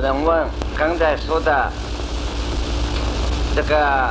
[0.00, 0.48] 人问
[0.78, 1.70] 刚才说的
[3.54, 4.10] 这个，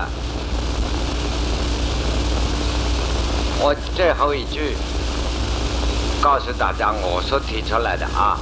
[3.60, 4.76] 我最后一句
[6.22, 8.38] 告诉大家，我所提出来的啊，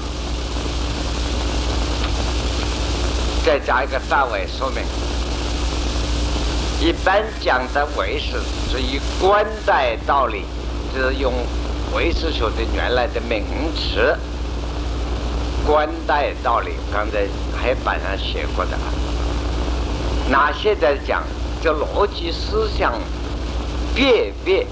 [3.46, 4.84] 再加一个范围说明。
[6.80, 8.38] 一般讲的唯识
[8.70, 10.44] 是以观待道理，
[10.94, 11.34] 就是用
[11.96, 14.18] 唯识学的原来的名词。
[15.68, 17.28] 观待道理，刚才
[17.62, 18.72] 黑板上写过的。
[20.30, 21.22] 那现在讲，
[21.62, 22.94] 这逻辑思想
[23.94, 24.66] 辨别、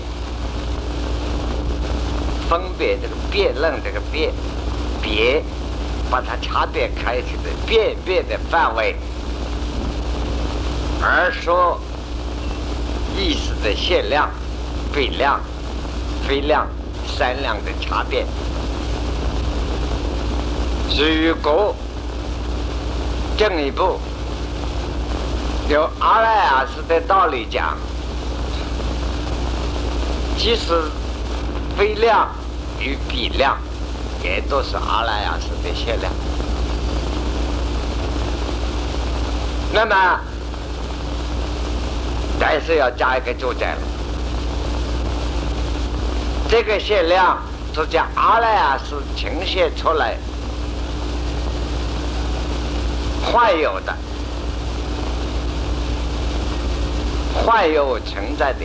[2.49, 4.31] 分别这个辩论这个辨
[5.01, 5.43] 别，
[6.09, 8.95] 把它差别开启的辨别的范围，
[11.01, 11.77] 而说
[13.17, 14.29] 意识的限量、
[14.93, 15.41] 比量、
[16.25, 16.65] 非量、
[17.05, 18.25] 三量的差别。
[20.89, 21.75] 如果
[23.37, 23.99] 进一步
[25.67, 27.75] 由阿赖耶识的道理讲，
[30.37, 30.79] 即使
[31.77, 32.29] 非量
[32.79, 33.57] 与比量，
[34.23, 36.11] 也都是阿赖耶识的限量。
[39.73, 40.19] 那么，
[42.39, 43.81] 但是要加一个注解了，
[46.47, 47.37] 这个限量
[47.73, 50.15] 是将阿赖耶识呈现出来。
[53.31, 53.93] 坏有的，
[57.45, 58.59] 坏有存在的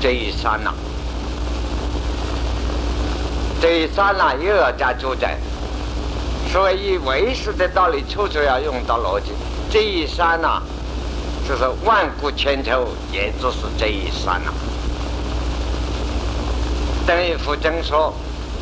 [0.00, 0.72] 这一刹那，
[3.60, 5.36] 这一刹那又要加注解，
[6.50, 9.32] 所以以唯识的道理，处处要用到逻辑。
[9.70, 10.62] 这一刹那，
[11.46, 14.52] 就是万古千秋，也就是这一刹那。
[17.06, 18.14] 等于佛经说，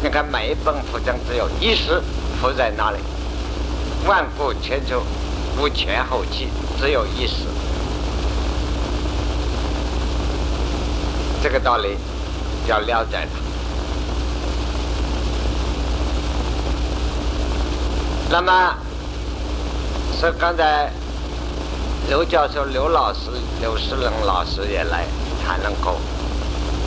[0.03, 2.03] 你看每一本佛经只有一时
[2.41, 2.97] 佛在那里。
[4.07, 5.01] 万古千秋，
[5.59, 6.49] 无前后继，
[6.81, 7.45] 只有一时。
[11.41, 11.97] 这个道理
[12.67, 13.41] 要了解它。
[18.29, 18.75] 那么，
[20.19, 20.91] 是刚才
[22.09, 23.31] 刘教授、刘老师、
[23.61, 25.07] 刘世仁老师也来
[25.47, 26.01] 谈论过，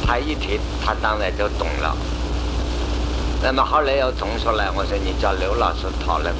[0.06, 1.96] 他一提，他当然就懂了。
[3.42, 6.34] 那么后来有同学来，我说你叫刘老师讨论。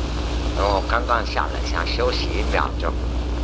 [0.58, 2.92] 我刚刚下来，想休息一秒钟，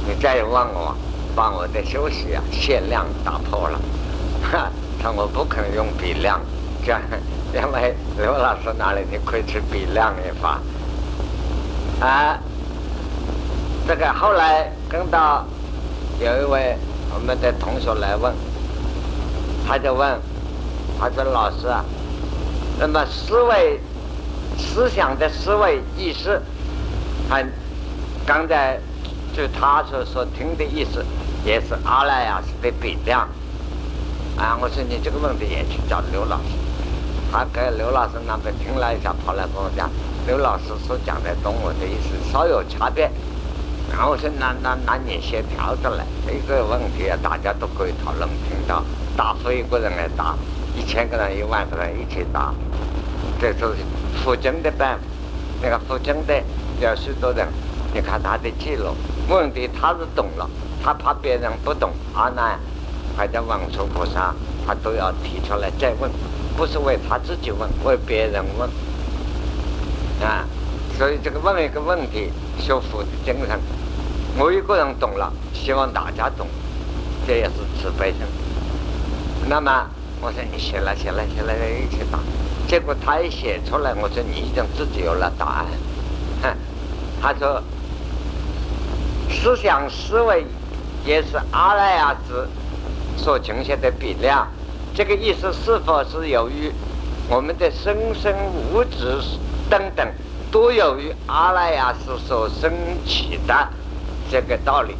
[0.07, 0.95] 你再问我，
[1.35, 3.79] 把我的休息啊限量打破了。
[4.51, 6.39] 哈， 他我不肯用比量，
[6.85, 7.01] 这样，
[7.53, 10.59] 因为刘老师那里你可以去比量一发。
[12.05, 12.39] 啊，
[13.85, 15.45] 这个后来跟到
[16.19, 16.78] 有一位
[17.13, 18.33] 我们的同学来问，
[19.67, 20.17] 他就问，
[20.97, 21.83] 他说老师啊，
[22.79, 23.79] 那么思维
[24.57, 26.41] 思想的思维意识。
[27.31, 27.42] 他
[28.25, 28.78] 刚才
[29.34, 31.06] 就他所所听的意思，
[31.46, 33.22] 也是阿赖耶识的比量
[34.36, 34.58] 啊！
[34.59, 36.50] 我说你这个问题也去找刘老师，
[37.31, 39.90] 他跟刘老师那边听了一下，跑来跟我讲，
[40.28, 43.09] 刘老师所讲的懂我的意思，稍有差别。
[43.90, 48.84] 然后我说那那那你先调出来，这个问题啊，大家都可以讨论，听到
[49.16, 50.36] 答复一个人来答，
[50.75, 52.53] 一千个人、一万个人一起答，
[53.40, 53.74] 这是
[54.22, 55.03] 附经的办法，
[55.62, 56.44] 那个附经的。
[56.81, 57.47] 有许多人，
[57.94, 58.96] 你看他的记录，
[59.30, 60.50] 问题他是懂了，
[60.84, 62.59] 他怕别人不懂，阿难
[63.16, 64.34] 还在文殊菩萨，
[64.66, 66.09] 他都要提出来再问，
[66.58, 68.68] 不是为他自己问，为别人问，
[70.28, 70.44] 啊，
[70.97, 73.59] 所以这个问一个问题，修复的精神，
[74.38, 76.47] 我一个人懂了，希望大家懂，
[77.28, 78.22] 这也是慈悲心。
[79.47, 79.88] 那么
[80.20, 82.18] 我说你写了写了写了一起答，
[82.68, 85.66] 结果他一写出来，我说你已经自己有了答案，
[86.41, 86.58] 哼。
[87.22, 87.62] 他说
[89.30, 90.44] ：“思想思维
[91.06, 92.48] 也是阿赖耶识
[93.16, 94.48] 所呈现的比量，
[94.96, 96.72] 这个意思是否是由于
[97.30, 98.34] 我们的生生
[98.74, 99.22] 物质
[99.70, 100.08] 等等
[100.52, 102.72] 都由于阿赖耶识所升
[103.06, 103.70] 起的
[104.32, 104.96] 这个道理、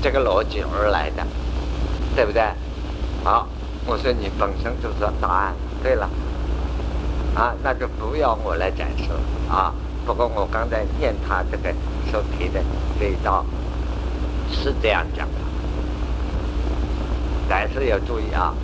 [0.00, 1.26] 这个逻辑而来的，
[2.14, 2.42] 对不对？
[3.24, 3.48] 好，
[3.84, 5.54] 我说你本身就是答案。
[5.82, 6.08] 对了，
[7.34, 9.20] 啊，那就不要我来解释了
[9.56, 9.74] 啊。”
[10.08, 11.70] 不过我刚才念他这个
[12.10, 12.58] 所提的
[12.98, 13.44] 这一道
[14.50, 15.34] 是这样讲的，
[17.46, 18.54] 但是要注意啊，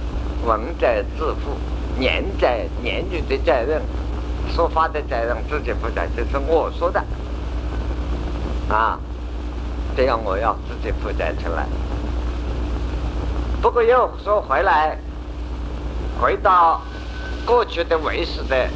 [0.46, 1.58] 文在自负，
[1.98, 3.82] 年在年纪的责任，
[4.54, 7.04] 说法的责任自己负责，这是我说的
[8.70, 8.98] 啊，
[9.94, 11.66] 这样我要自己负责出来。
[13.60, 14.96] 不过又说回来，
[16.18, 16.80] 回到
[17.44, 18.66] 过去的为师的。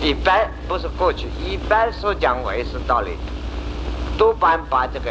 [0.00, 3.10] 一般不是过去，一般所讲唯识道理，
[4.16, 5.10] 多半把这个，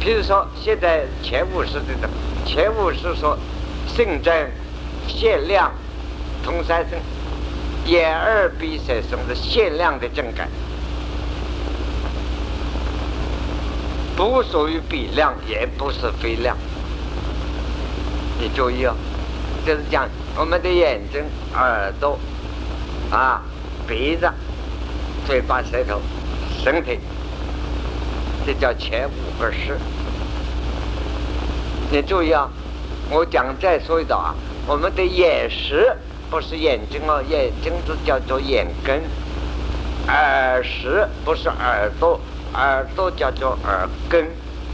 [0.00, 2.08] 譬如说现在前五十这种，
[2.46, 3.36] 前五十说
[3.88, 4.32] 性征、
[5.08, 5.72] 限量、
[6.44, 6.98] 通三生、
[7.86, 10.48] 眼耳鼻舌身是限量的正感，
[14.16, 16.56] 不属于比量，也不是非量。
[18.38, 18.94] 你注意哦，
[19.66, 22.18] 就是讲我们的眼睛、耳朵
[23.10, 23.42] 啊、
[23.88, 24.30] 鼻子、
[25.26, 26.00] 嘴巴、舌头、
[26.62, 26.98] 身体。
[28.46, 29.76] 这叫前五个识。
[31.90, 32.48] 你注意啊，
[33.10, 34.34] 我讲再说一道啊，
[34.66, 35.92] 我们的眼识
[36.30, 39.00] 不是眼睛哦，眼睛是叫做眼根；
[40.06, 42.20] 耳识不是耳朵，
[42.54, 44.24] 耳朵叫做耳根，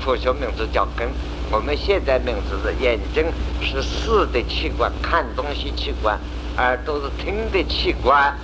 [0.01, 1.09] 佛学名字叫根。
[1.51, 3.25] 我们现在名字是眼睛
[3.63, 6.19] 是视的器官，看东西器官；
[6.59, 8.35] 耳朵是听的器官，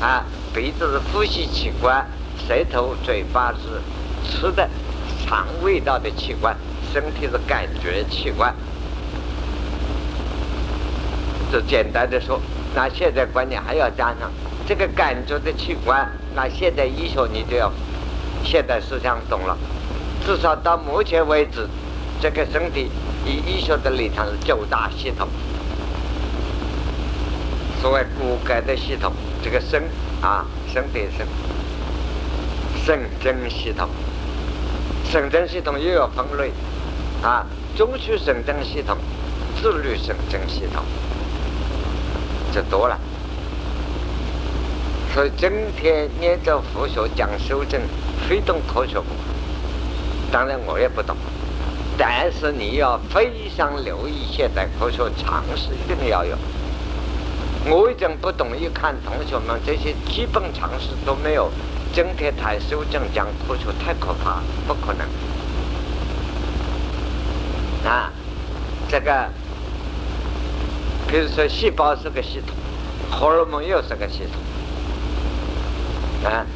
[0.00, 0.24] 啊，
[0.54, 2.06] 鼻子是呼吸器官，
[2.46, 3.80] 舌头、嘴巴是。
[4.22, 4.68] 吃的
[5.26, 6.54] 尝味道的器官，
[6.92, 8.54] 身体是感觉器官。
[11.50, 12.40] 这简单的说，
[12.74, 14.30] 那现在观念还要加上
[14.68, 16.06] 这个感觉的器官。
[16.34, 17.72] 那现在医学你就要
[18.44, 19.56] 现代思想懂了。
[20.24, 21.66] 至少到目前为止，
[22.20, 22.90] 这个身体
[23.24, 25.26] 以医学的立场是九大系统，
[27.80, 29.10] 所谓骨骼的系统，
[29.42, 29.82] 这个肾
[30.20, 31.26] 啊，身体肾，
[32.84, 33.88] 肾经系统。
[35.10, 36.52] 神经系统又要分类，
[37.22, 38.98] 啊，中枢神经系统、
[39.62, 40.84] 自律神经系统，
[42.52, 42.98] 就多了。
[45.14, 47.80] 所以今天念着佛学讲修正，
[48.28, 49.02] 非懂科学。
[50.30, 51.16] 当然我也不懂，
[51.96, 56.36] 但是你要非常留意现代科学常识，一定要有。
[57.66, 61.50] 我已经不懂，一看同学们这些基本常识都没有。
[61.92, 65.06] 今天谈修正讲科学太可怕，不可能。
[67.84, 68.10] 啊，
[68.88, 69.28] 这个，
[71.08, 72.56] 比如说细胞是个系统，
[73.10, 74.40] 荷尔蒙又是个系统。
[76.30, 76.46] 啊，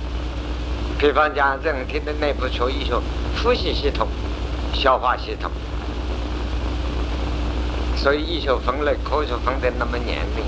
[0.99, 2.95] 比方讲人体的内部学医学，
[3.43, 4.09] 呼吸系统、
[4.73, 5.51] 消化系统，
[7.97, 10.43] 所以医学分类科学分得那么严密。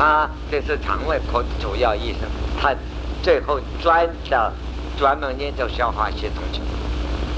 [0.00, 2.28] 啊，这是肠胃科主要医生，
[2.60, 2.74] 他。
[3.22, 4.50] 最后专到
[4.98, 6.62] 专门研究消化系统去，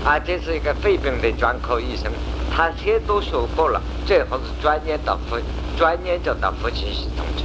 [0.06, 2.12] 啊，这是一个肺病的专科医生，
[2.54, 5.36] 他先都学过了，最后是专研到呼，
[5.76, 7.44] 专研究到呼吸系统去。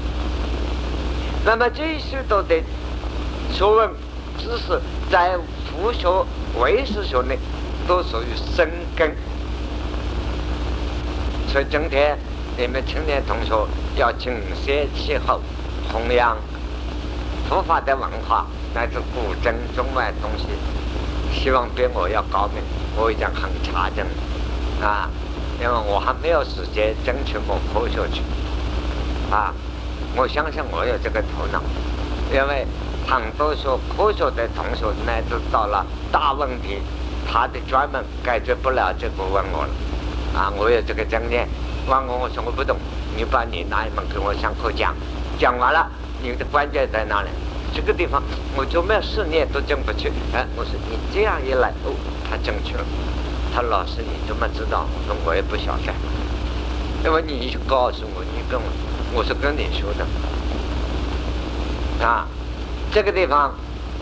[1.44, 2.62] 那么这些多的
[3.52, 3.90] 学问
[4.38, 4.80] 知识，
[5.10, 5.36] 在
[5.66, 6.08] 佛学、
[6.60, 7.40] 唯识学内
[7.88, 9.16] 都属于生根。
[11.52, 12.16] 所以今天
[12.60, 13.54] 你们青年同学
[13.96, 14.34] 要承
[14.66, 15.40] 先启后，
[15.94, 16.36] 弘扬。
[17.48, 20.48] 佛法的文化乃至古今中外东西，
[21.32, 22.64] 希望比我要高明。
[22.96, 25.08] 我已经很差劲了啊，
[25.62, 28.24] 因为我还没有时间争取我科学去
[29.30, 29.54] 啊。
[30.16, 31.62] 我相信我有这个头脑，
[32.34, 32.66] 因为
[33.08, 36.82] 很多学科学的同学乃至到了大问题，
[37.32, 39.70] 他的专门解决不了就不问我了
[40.36, 40.52] 啊。
[40.58, 41.48] 我有这个经验，
[41.88, 42.78] 问我我说我不懂，
[43.16, 44.94] 你把你那一门给我上课讲，
[45.40, 45.90] 讲完了。
[46.22, 47.30] 你的关键在哪里？
[47.74, 48.22] 这个地方
[48.56, 50.12] 我就没有试念都进不去。
[50.34, 51.94] 哎，我说你这样一来，哦，
[52.30, 52.84] 他进去了。
[53.54, 54.86] 他老师你怎么知道？
[54.92, 55.94] 我说我也不晓得。
[57.06, 58.66] 因为你告诉我，你跟我，
[59.14, 60.06] 我是跟你说的。
[62.04, 62.28] 啊，
[62.92, 63.54] 这个地方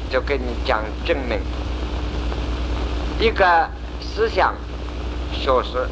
[0.09, 1.39] 就跟你讲证明，
[3.19, 3.69] 一个
[4.01, 4.55] 思想
[5.33, 5.85] 学识，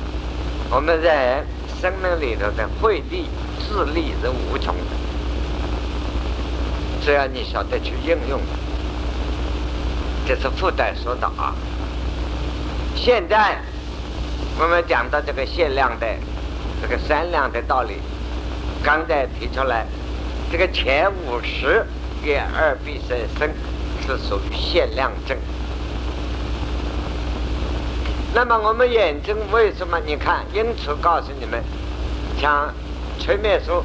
[0.69, 1.45] 我们人
[1.83, 3.25] 生命里头的慧力、
[3.59, 4.83] 智力是无穷的。
[7.03, 8.39] 只要你晓得去应用，
[10.25, 11.53] 这是附带说的啊。
[12.95, 13.57] 现在
[14.57, 16.07] 我们讲到这个限量的、
[16.81, 17.95] 这个三量的道理，
[18.81, 19.85] 刚才提出来，
[20.49, 21.85] 这个前五十
[22.23, 23.53] 眼耳鼻舌身
[24.07, 25.37] 是属于限量症。
[28.35, 29.99] 那么我们眼睛为什么？
[29.99, 31.63] 你看，因此告诉你们，
[32.41, 32.73] 像
[33.19, 33.83] 催眠术。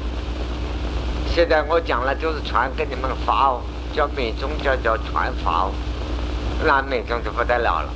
[1.31, 3.61] 现在我讲了，就是传给你们法哦，
[3.95, 5.71] 叫美中叫叫传法哦，
[6.65, 7.89] 那美中就不得了了。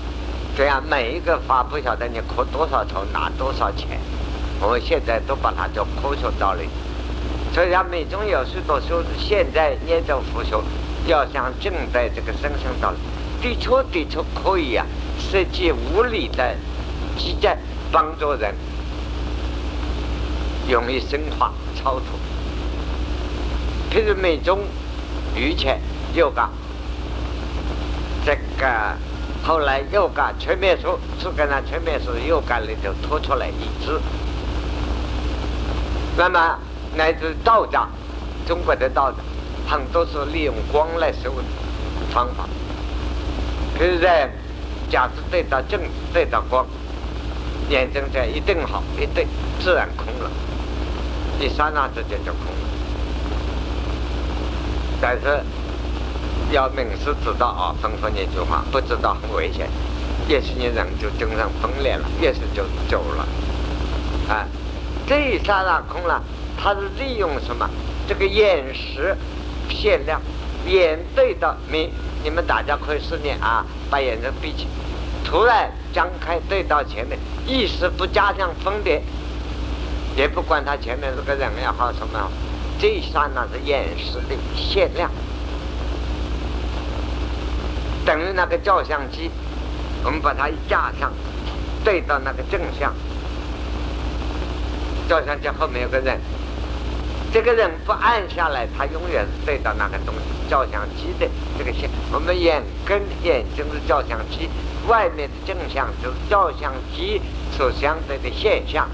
[0.55, 4.00] 这样每一个法不晓得你磕多少头拿多少钱，
[4.62, 6.69] 我们现在都把它叫科学道理。
[7.51, 10.62] 所以讲美中有许多说是现在研究佛学，
[11.07, 12.98] 要想正在这个生生道理，
[13.41, 14.86] 的确的确可以啊，
[15.32, 16.56] 设计无理的
[17.18, 17.48] 机制
[17.92, 18.53] 帮助人，
[20.70, 22.20] 容易深化超脱。
[23.92, 24.60] 譬如美中、
[25.36, 25.77] 瑜伽、
[26.15, 26.48] yoga，
[28.25, 28.96] 这个
[29.44, 34.00] 后来又干全面书，是跟那全面书又干里头拖出来一支。
[36.15, 36.58] 那么
[36.96, 37.88] 乃至道家，
[38.48, 39.18] 中国的道家，
[39.68, 41.34] 很多是利用光来修
[42.12, 42.48] 方法。
[43.77, 44.30] 比如在
[44.93, 45.81] 假设对到正
[46.13, 46.63] 对到光，
[47.67, 49.25] 眼睛在一定好一对，
[49.59, 50.29] 自然空了，
[51.39, 52.69] 一刹那之间就空了。
[55.01, 55.43] 但是
[56.51, 59.67] 要明师知道啊，吩咐一句话，不知道很危险。
[60.27, 63.27] 也许你人就精神分裂了，也许就走了。
[64.31, 64.45] 啊，
[65.07, 66.21] 这一刹那空了，
[66.55, 67.67] 它是利用什么？
[68.07, 69.17] 这个眼识
[69.71, 70.21] 限量，
[70.67, 71.89] 眼对到明。
[72.23, 74.65] 你们大家可以试验啊，把眼睛闭起，
[75.24, 79.01] 突然张开对到前面，意识不加上分别，
[80.15, 82.32] 也不管他前面是个人也好什么，
[82.80, 85.10] 这一刹那是眼识的限量，
[88.06, 89.32] 等于那个照相机，
[90.03, 91.12] 我们把它架上，
[91.84, 92.94] 对到那个正像，
[95.08, 96.20] 照相机后面有个人。
[97.32, 101.27] 这个人不按下来，他永远是对到那个东西，照相机的
[101.58, 101.89] 这个线。
[102.12, 104.48] 我们眼跟眼睛是照相机，
[104.87, 107.21] 外面的正像就是照相机
[107.55, 108.87] 所相对的现象。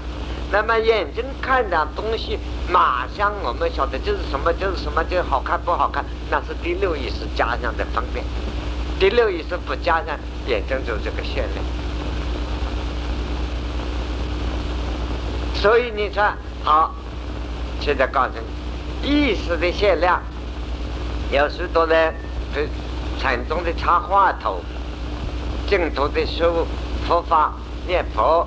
[0.52, 8.24] 那么眼睛看的东西，马上我们晓得就是什么，就是什么，就好看不好看，那是第六意识加上的方便。
[8.98, 11.64] 第六意识不加上，眼睛就这个限量。
[15.54, 16.22] 所以你说
[16.64, 16.94] 好。
[17.82, 18.32] 现在告诉
[19.02, 20.20] 你，意识的限量，
[21.32, 22.14] 有许多人
[22.52, 22.68] 对
[23.18, 24.60] 禅宗的插话头，
[25.70, 26.66] 净土的修
[27.06, 27.52] 佛法
[27.86, 28.44] 念佛，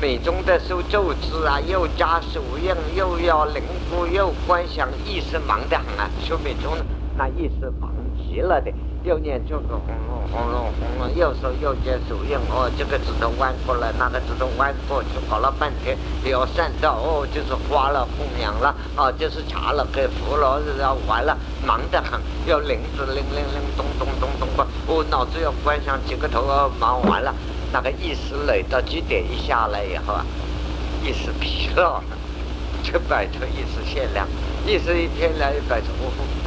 [0.00, 6.10] 美中的修咒字啊，又加手印，又要灵符，又观想，意识忙得很啊。
[6.20, 6.72] 修美中
[7.16, 8.72] 那意识忙极了的。
[9.04, 15.94] 右念这个轰隆轰隆轰隆，右手右肩手印哦，这个指头弯过来，那个指头弯过去，搞了半天
[16.24, 27.34] 要善道哦，就是花了供养了哦，就是茶了给佛了，要完了，忙得很，要铃子铃铃铃咚咚咚咚吧，我脑子要关上几个头哦，忙完了，
[27.74, 30.24] 那个意识累到极点一下来以后啊，
[31.02, 32.00] 意识疲劳，
[32.82, 34.26] 就摆脱意识限量，
[34.66, 36.43] 意识一天来一百重复。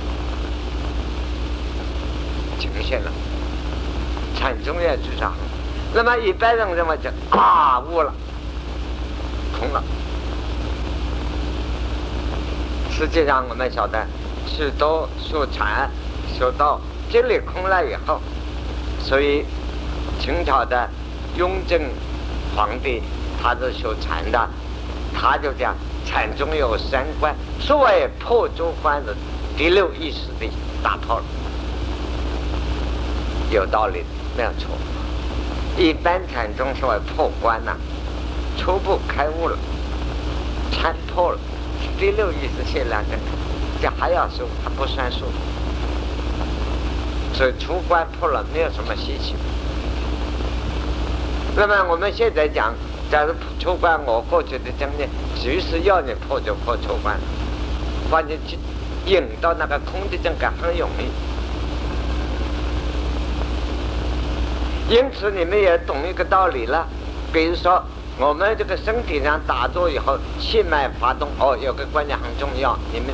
[2.60, 3.12] 呈现了，
[4.38, 5.34] 禅宗也至少。
[5.94, 8.14] 那么一般人认为就啊悟了，
[9.58, 9.84] 空了。
[12.92, 14.06] 实际上我们晓得，
[14.46, 15.90] 许多修禅
[16.38, 18.20] 修到这里空了以后，
[19.00, 19.46] 所以
[20.20, 20.90] 清朝的
[21.38, 21.80] 雍正
[22.56, 23.02] 皇帝
[23.42, 24.50] 他是修禅的，
[25.14, 29.16] 他就讲禅宗有三观，所谓破诸观是
[29.56, 30.52] 第六意识的
[30.84, 31.24] 打破了。
[33.50, 34.04] 有道理，
[34.36, 34.70] 没有错。
[35.78, 37.76] 一般禅宗所谓破关呐，
[38.58, 39.58] 初步开悟了，
[40.72, 41.40] 参破了，
[42.00, 43.18] 第六意识限量的，
[43.82, 45.26] 这还要数，它不算数。
[47.34, 49.36] 所以出关破了，没有什么稀奇。
[51.56, 52.74] 那么我们现在讲，
[53.12, 57.18] 假如出关，我过去的经验，随时要你破就破出关，
[58.10, 58.38] 把你
[59.06, 61.06] 引到那个空的境界很容易。
[64.90, 66.88] 因此，你们也懂一个道理了。
[67.34, 67.84] 比如说，
[68.18, 72.78] 我们这个身体上打坐以后，气脉发动，哦，有个观念很重要。
[72.94, 73.10] 你们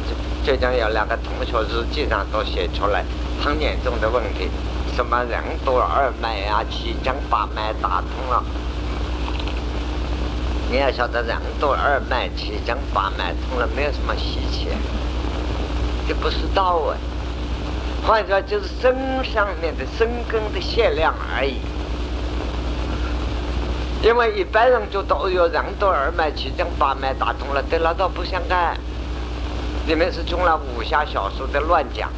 [0.46, 3.04] 最近有两个同学日记上都写出来，
[3.44, 4.50] 很严重的问题，
[4.96, 8.44] 什么任督二脉啊、七经八脉打通了。
[10.70, 14.68] 你要晓得，任督二脉、七经八脉通了，没有什么稀奇，
[16.08, 16.96] 这不是道啊。
[18.06, 18.94] 换句话就是身
[19.24, 21.56] 上面的生根的限量而已，
[24.06, 28.78] 因为一般人就都有任督二脉、七经八脉打通了，对那倒不相干。
[29.88, 32.10] 你们是中了武侠小说的乱讲，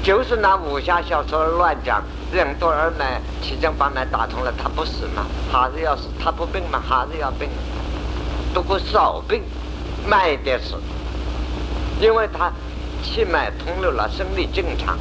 [0.00, 2.00] 就是拿武侠小说乱讲，
[2.32, 5.26] 任督二脉、七经八脉打通了，他不死嘛？
[5.50, 6.04] 还是要死？
[6.22, 6.80] 他不病嘛？
[6.80, 7.48] 还是要病？
[8.54, 9.42] 不过少病，
[10.06, 10.76] 慢一点死，
[12.00, 12.52] 因为他。
[13.02, 14.98] 气脉通流了，生理正常，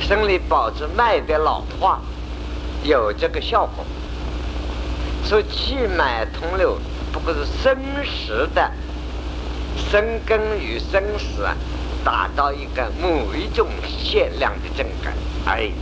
[0.00, 2.00] 生理保持脉的老化，
[2.82, 3.84] 有这个效果。
[5.24, 6.78] 所以气脉通流
[7.12, 7.74] 不过是生
[8.04, 8.70] 时的
[9.90, 11.56] 生根与生死啊，
[12.04, 15.14] 达到一个某一种限量的正感
[15.46, 15.72] 而已，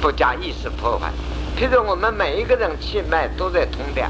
[0.00, 1.12] 不加意识破坏。
[1.56, 4.02] 譬如我们每一个人气脉都在通的，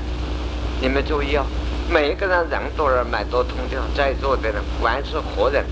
[0.81, 1.45] 你们注意哦。
[1.91, 5.65] 每一个人人多而脉都通掉，在座的人，凡是活人，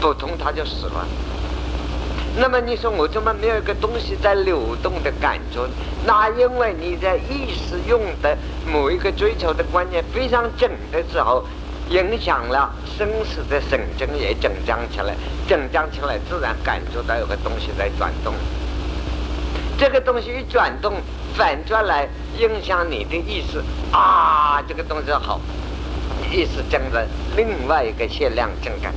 [0.00, 1.06] 不通他就死了。
[2.36, 5.66] 那么你说我怎么没有一个东西在流动的感觉？
[6.06, 8.36] 那因为你在意识用的
[8.70, 11.44] 某一个追求的观念非常紧的时候，
[11.88, 15.14] 影响了生死的神经也紧张起来，
[15.48, 18.32] 紧张起来自然感觉到有个东西在转动。
[19.76, 20.94] 这个东西一转动，
[21.40, 22.06] 反转来
[22.38, 25.40] 影响你的意识啊，这个东西好，
[26.30, 28.92] 意识跟着另外一个限量正感，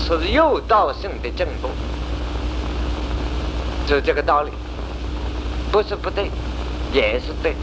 [0.00, 1.70] 是诱导性的震动。
[3.86, 4.50] 就这个道理，
[5.70, 6.28] 不是不对，
[6.92, 7.54] 也是对。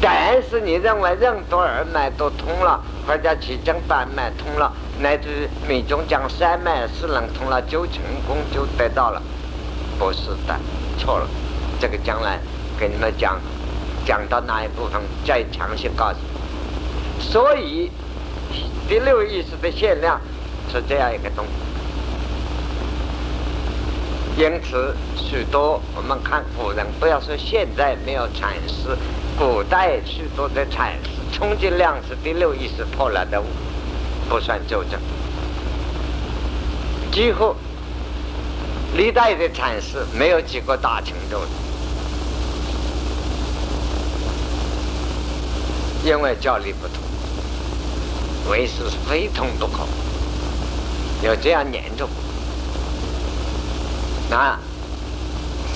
[0.00, 9.20] 但是你认为任督二脉都通了，或者七经八脉通了，乃至密宗讲三脉四能通了，就成功就得到了，
[9.98, 10.58] 不是的，
[10.96, 11.28] 错了。
[11.80, 12.38] 这个将来
[12.78, 13.40] 给你们讲，
[14.06, 16.18] 讲到哪一部分再详细告诉。
[17.20, 17.90] 所以
[18.88, 20.20] 第六意识的限量
[20.72, 21.50] 是这样一个东西。
[24.36, 28.96] 因此，许多我们看古人，不要说现在没有阐释，
[29.38, 33.40] 古代许多的阐释，冲击量是第六意识破了的，
[34.28, 34.98] 不算纠正。
[37.12, 37.54] 几乎
[38.96, 41.46] 历代的阐释没有几个大成就的，
[46.04, 47.02] 因为教理不同，
[48.50, 49.86] 为师非同不可，
[51.22, 52.06] 有这样念着。
[54.30, 54.58] 啊，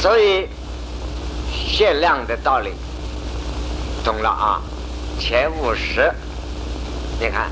[0.01, 0.47] 所以
[1.51, 2.73] 限量的道理
[4.05, 4.61] 懂了啊。
[5.19, 6.13] 前五十，
[7.19, 7.51] 你看，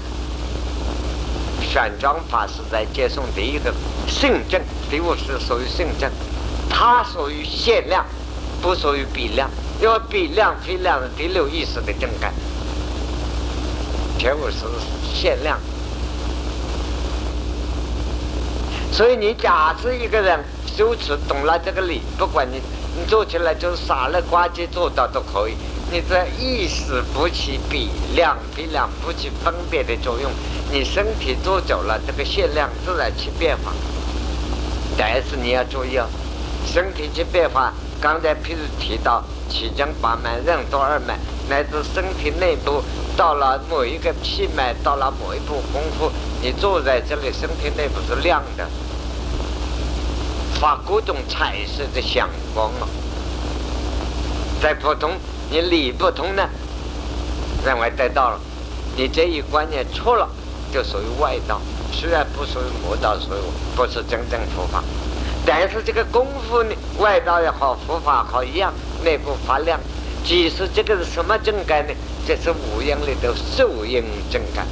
[1.61, 3.75] 玄奘法师在接送第一个
[4.07, 6.11] 圣证，第五十属于圣证，
[6.69, 8.05] 它属于限量，
[8.61, 12.33] 不属于比量，因为比量非量是第六意识的正感，
[14.19, 14.65] 全部是
[15.15, 15.59] 限量。
[18.93, 20.39] 所以你假设一个人。
[20.77, 22.61] 修持懂了这个理，不管你
[22.95, 25.55] 你做起来就是傻了呱唧做到都可以。
[25.91, 30.31] 你这意识不起比量比量不起分别的作用，
[30.71, 33.73] 你身体做久了，这个限量自然起变化。
[34.99, 36.07] 但是你要注意哦，
[36.67, 42.83] 身体起变化，刚才譬如提到七经八脉、任督二脉，乃至身体内部
[43.17, 46.11] 到了某一个气脉，到了某一步功夫，
[46.43, 48.67] 你坐在这里，身体内部是亮的。
[50.61, 52.89] 发各种彩色的祥光了，
[54.61, 55.13] 在普通
[55.51, 56.49] 你理不通呢，
[57.65, 58.41] 认为得到了，
[58.97, 60.27] 你这一观念错了，
[60.73, 61.61] 就属于外道，
[61.93, 64.83] 虽然不属于魔道，属于不是真正佛法，
[65.45, 68.73] 但是这个功夫呢，外道也好，佛法好一样，
[69.05, 69.79] 内部发亮。
[70.27, 71.95] 即使这个是什么正感呢？
[72.27, 74.67] 这是五阴里的受阴正感。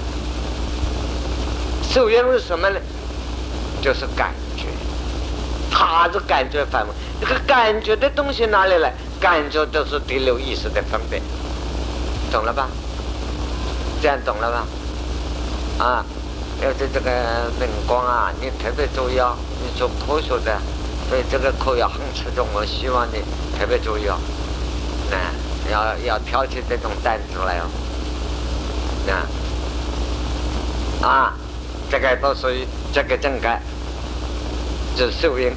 [1.88, 2.80] 受阴是什么呢？
[3.80, 4.64] 就是感觉。
[5.70, 8.92] 他是感觉范围，这个感觉的东西哪里来？
[9.20, 11.22] 感觉都是第六意识的分别，
[12.32, 12.68] 懂了吧？
[14.02, 15.84] 这样懂了吧？
[15.84, 16.04] 啊，
[16.62, 17.10] 要是这个
[17.60, 19.36] 明光啊，你特别注意哦。
[19.62, 20.60] 你做科学的，
[21.08, 23.22] 所以这个科学很吃重，我希望你
[23.56, 24.18] 特别注意哦。
[25.10, 25.16] 那
[25.70, 27.66] 要要挑起这种担子来哦。
[29.06, 29.14] 那
[31.06, 31.34] 啊，
[31.90, 33.62] 这个都属于这个正感。
[34.96, 35.52] 是受阴，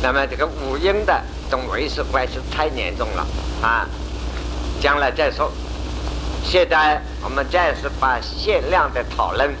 [0.00, 3.26] 那么这个五阴的这种维持关系太严重了
[3.60, 3.84] 啊！
[4.80, 5.50] 将来再说。
[6.44, 9.52] 现在我们暂时把限量的讨论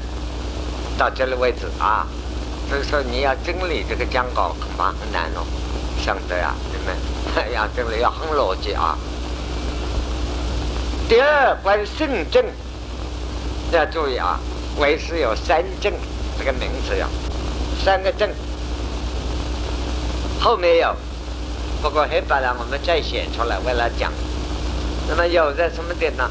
[0.96, 2.06] 到这里为止啊。
[2.70, 5.44] 所以说你要整理这个讲稿恐怕很难哦，
[6.00, 6.96] 相对啊，你们
[7.52, 8.96] 要整理要很逻辑啊。
[11.08, 12.44] 第二，关于圣正
[13.72, 14.38] 要注意啊，
[14.78, 15.92] 为师有三正
[16.38, 17.08] 这个名词呀。
[17.84, 18.28] 三个正，
[20.40, 20.96] 后面有，
[21.80, 24.12] 不过黑板上我们再写出来为了讲。
[25.08, 26.28] 那么有在什么点呢？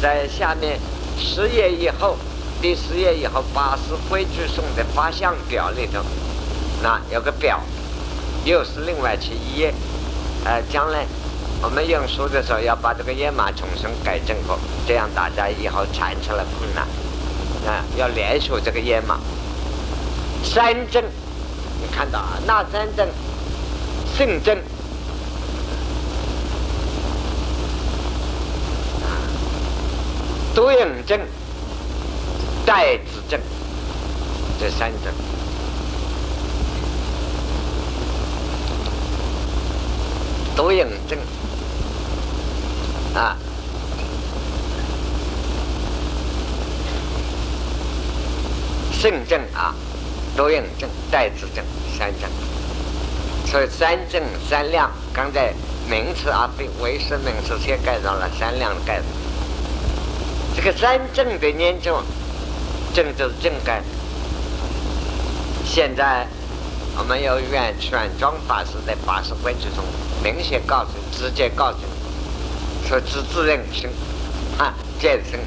[0.00, 0.78] 在下面
[1.18, 2.16] 十页以后，
[2.62, 6.00] 第十页以后八十规矩送的八项表里头，
[6.80, 7.60] 那有个表，
[8.44, 9.74] 又是另外去一页。
[10.48, 11.04] 呃，将来
[11.60, 16.86] 我们用书的时候要把这个页码重新改正过，这样大家以后传出来困难。
[17.70, 19.20] 啊，要连续这个页码。
[20.42, 21.04] 三正，
[21.82, 22.38] 你看到啊？
[22.46, 23.06] 那三正，
[24.16, 24.56] 圣正，
[30.54, 31.20] 多应正，
[32.64, 33.38] 代子正，
[34.58, 35.12] 这三正，
[40.58, 41.16] 多应正，
[43.14, 43.36] 啊，
[48.92, 49.72] 圣正啊。
[50.36, 51.64] 多应症、带子症
[51.96, 52.28] 三证。
[53.46, 55.54] 所以三证三量，刚才
[55.88, 59.04] 名词啊被为是名词先盖上了三量的盖子。
[60.56, 62.02] 这个三证的研究，
[62.92, 63.80] 症就是症盖。
[65.64, 66.26] 现在
[66.96, 69.84] 我们有愿全庄法师在八十规矩中
[70.22, 71.78] 明显告诉、直接告诉，
[72.88, 73.90] 说自自认生
[74.58, 75.38] 啊健身。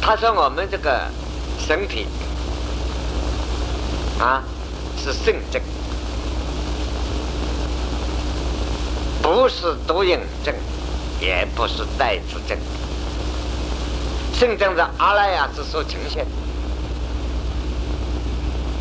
[0.00, 1.10] 他说我们这个
[1.58, 2.06] 身体
[4.18, 4.42] 啊
[4.96, 5.60] 是肾症。
[9.22, 10.54] 不是多应症，
[11.18, 12.58] 也不是带子症，
[14.38, 16.26] 真正是阿赖耶识所呈现，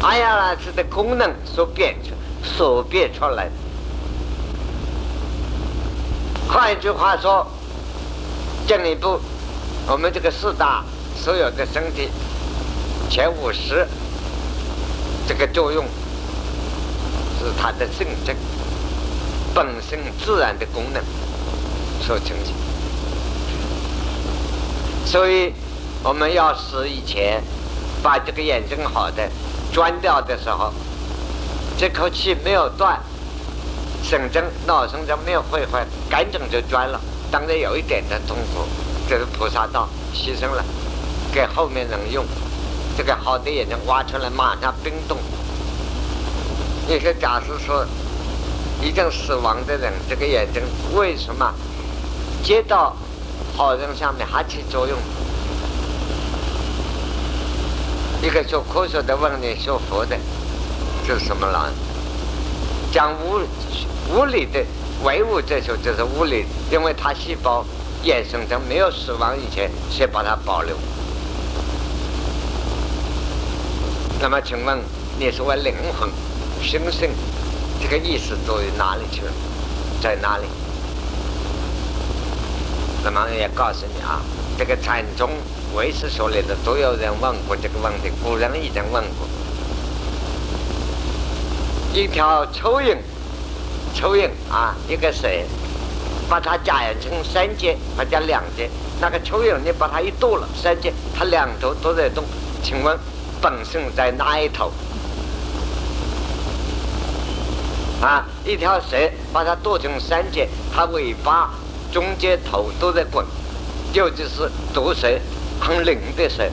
[0.01, 2.09] 阿赖耶识的功能所变出、
[2.43, 3.51] 所变出来的。
[6.53, 7.47] 换一句话说，
[8.67, 9.19] 进一步，
[9.87, 10.85] 我们这个四大
[11.17, 12.11] 所有的身体
[13.09, 13.87] 前五十，
[15.27, 15.83] 这个作用
[17.39, 18.35] 是它的肾症。
[19.55, 21.03] 本身自然的功能
[22.05, 22.53] 所呈现，
[25.07, 25.53] 所以
[26.03, 27.41] 我们要使以前
[28.03, 29.27] 把这个眼睛好的
[29.71, 30.71] 钻掉的时候，
[31.79, 32.99] 这口气没有断，
[34.13, 37.01] 神经脑神经没有毁坏，赶紧就钻了。
[37.31, 38.63] 当然有一点的痛苦，
[39.09, 40.63] 这是菩萨道牺牲了，
[41.33, 42.23] 给后面人用。
[42.95, 45.17] 这个好的眼睛挖出来，马上冰冻。
[46.87, 47.83] 有些假设说。
[48.81, 50.61] 已经死亡的人，这个眼睛
[50.93, 51.53] 为什么
[52.43, 52.93] 接到
[53.55, 54.97] 好人上面还起作用？
[58.21, 60.17] 一个学科学的问你，学佛的，
[61.07, 61.71] 这是什么了？
[62.93, 63.41] 讲物
[64.15, 64.63] 物理的
[65.03, 67.65] 唯物哲学就是物理，因为它细胞
[68.05, 70.77] 衍生成没有死亡以前，先把它保留。
[74.21, 74.77] 那么，请问
[75.17, 76.07] 你是为灵魂、
[76.61, 77.09] 心性？
[77.81, 79.31] 这个意识到哪里去了？
[79.99, 80.45] 在哪里？
[83.03, 84.21] 那么也告诉你啊，
[84.55, 85.31] 这个禅宗
[85.75, 89.27] 唯识说里的都有人问过这个问题，古人已经问过。
[91.93, 92.97] 一条蚯蚓，
[93.93, 95.45] 蚯蚓啊，一个水，
[96.27, 98.67] 把它假成三节，或者两节。
[98.99, 102.23] 那个蚯蚓，你把它一剁了，三节，它两头都在动。
[102.63, 102.97] 请问
[103.39, 104.71] 本身在哪一头？
[108.01, 108.97] 啊，一条蛇
[109.31, 111.51] 把它剁成三节，它尾巴、
[111.91, 113.23] 中间、头都在滚，
[113.93, 115.07] 尤其是毒蛇，
[115.59, 116.49] 很灵的蛇，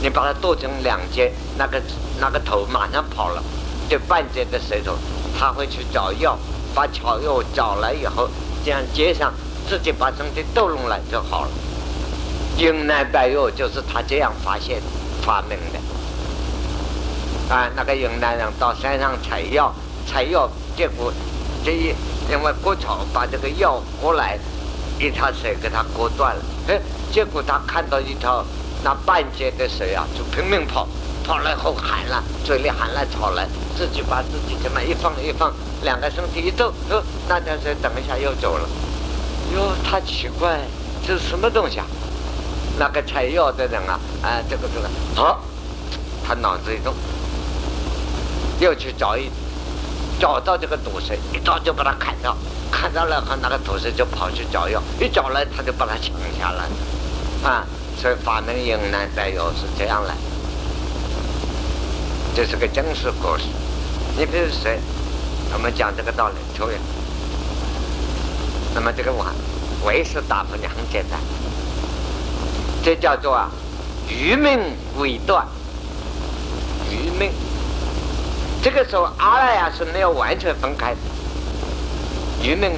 [0.00, 1.80] 你把它剁成两截，那个
[2.18, 3.42] 那个头马上跑了，
[3.88, 4.96] 这半截的舌头，
[5.38, 6.38] 他会去找药，
[6.74, 8.28] 把草药找来以后，
[8.64, 9.32] 这样接上，
[9.68, 11.50] 自己把身体逗弄来就好了。
[12.58, 14.80] 云南白药就是他这样发现、
[15.22, 17.54] 发明的。
[17.54, 19.74] 啊，那个云南人到山上采药。
[20.06, 21.12] 采药，结果
[21.64, 21.94] 这一
[22.28, 24.38] 因为割草把这个药割来，
[24.98, 26.42] 一条蛇给他割断了。
[26.68, 26.80] 哎，
[27.12, 28.44] 结果他看到一条
[28.82, 30.88] 那半截的蛇啊，就拼命跑，
[31.24, 38.68] 跑来后喊了，嘴里喊了草来，自己把自己这么一放一放，两个身体一动，哦，那条蛇等一下又走了。
[39.54, 40.60] 哟，他奇怪，
[41.06, 41.86] 这是什么东西啊？
[42.78, 45.40] 那个采药的人啊，啊，这个这个，好，
[46.26, 46.94] 他脑子一动，
[48.60, 49.30] 又去找一。
[50.20, 52.36] 找到这个毒蛇，一刀就把它砍掉，
[52.70, 57.66] 砍到了后，那个毒蛇就跑去找药，一找来他就把它抢下来，啊，
[58.00, 60.14] 所以发明云南白药是这样来，
[62.34, 63.44] 这是个真实故事。
[64.16, 64.70] 你比如说，
[65.52, 66.80] 我们讲这个道理，抽烟，
[68.74, 69.28] 那么这个碗，
[69.84, 71.20] 为是答复你很简单，
[72.82, 73.50] 这叫做啊，
[74.08, 74.58] 愚命
[74.98, 75.46] 未断，
[76.90, 77.30] 愚命。
[78.62, 80.98] 这个时候，阿赖耶是没有完全分开的，
[82.42, 82.72] 愚命，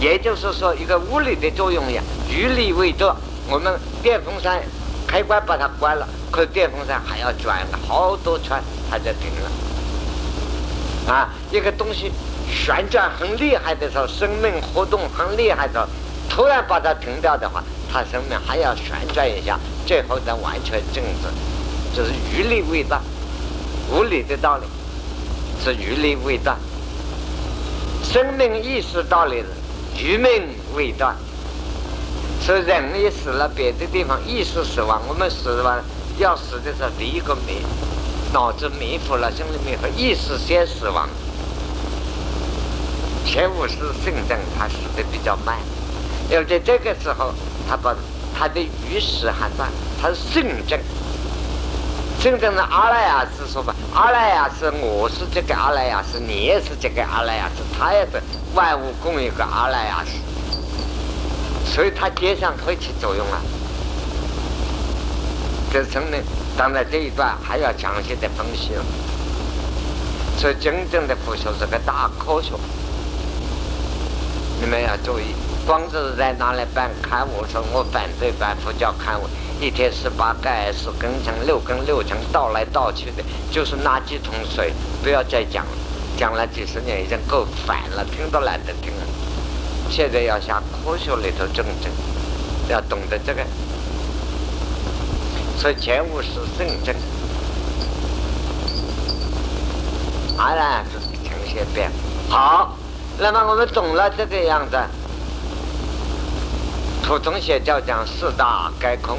[0.00, 3.16] 也就是说一个物理的作用呀，余力未断。
[3.48, 4.62] 我们电风扇
[5.08, 11.12] 开关把它关了，可电风扇还要转好多圈，它就停了。
[11.12, 12.12] 啊，一个东西
[12.48, 15.86] 旋转很厉害的时候，生命活动很厉害的时候，
[16.28, 21.28] 突然把它停掉的话，它生命还要旋转一下，最后再完全静止，
[21.96, 23.00] 这是余力未断，
[23.90, 24.64] 物理的道理。
[25.60, 26.56] 是余力未断，
[28.04, 29.46] 生命意识道理是
[30.00, 31.16] 余命未断。
[32.54, 35.02] 是人一死了，别的地方意识死亡。
[35.06, 35.84] 我们死了
[36.16, 37.60] 要死的时候，第一个迷，
[38.32, 41.06] 脑子迷糊了，心里迷糊，意识先死亡。
[43.26, 45.58] 前五是肾症，他死的比较慢，
[46.30, 47.34] 要在这个时候，
[47.68, 47.94] 他把
[48.34, 48.58] 他的
[48.88, 49.66] 余识还在，
[50.00, 50.80] 他是肾症。
[52.18, 58.22] 真正的阿赖耶识说法，阿赖耶斯，我是这个阿赖耶斯，你也是这个阿赖耶斯，他也是
[58.54, 60.12] 万物共一个阿赖耶识，
[61.72, 63.40] 所以它接上会起作用啊。
[65.72, 66.18] 这真的，
[66.56, 68.84] 当然这一段还要详细的分析了。
[70.38, 72.54] 所以真正的佛学是个大科学，
[74.60, 75.34] 你们要注意。
[75.66, 79.28] 光是在拿来办刊物，说我反对办佛教刊物，
[79.60, 85.72] 一天十八盖十根层六根六层倒来倒去的，就是拿几桶水，不要再讲了，
[86.16, 89.17] 讲了几十年已经够烦了，听都懒得听了。
[89.90, 91.90] 现在要向科学里头证证，
[92.68, 93.42] 要懂得这个，
[95.56, 96.94] 所以前五是圣正，
[100.36, 100.98] 当然是
[101.28, 101.90] 呈现变。
[102.28, 102.76] 好。
[103.20, 104.78] 那么我们懂了这个样子。
[107.02, 109.18] 普通写教讲四大概空，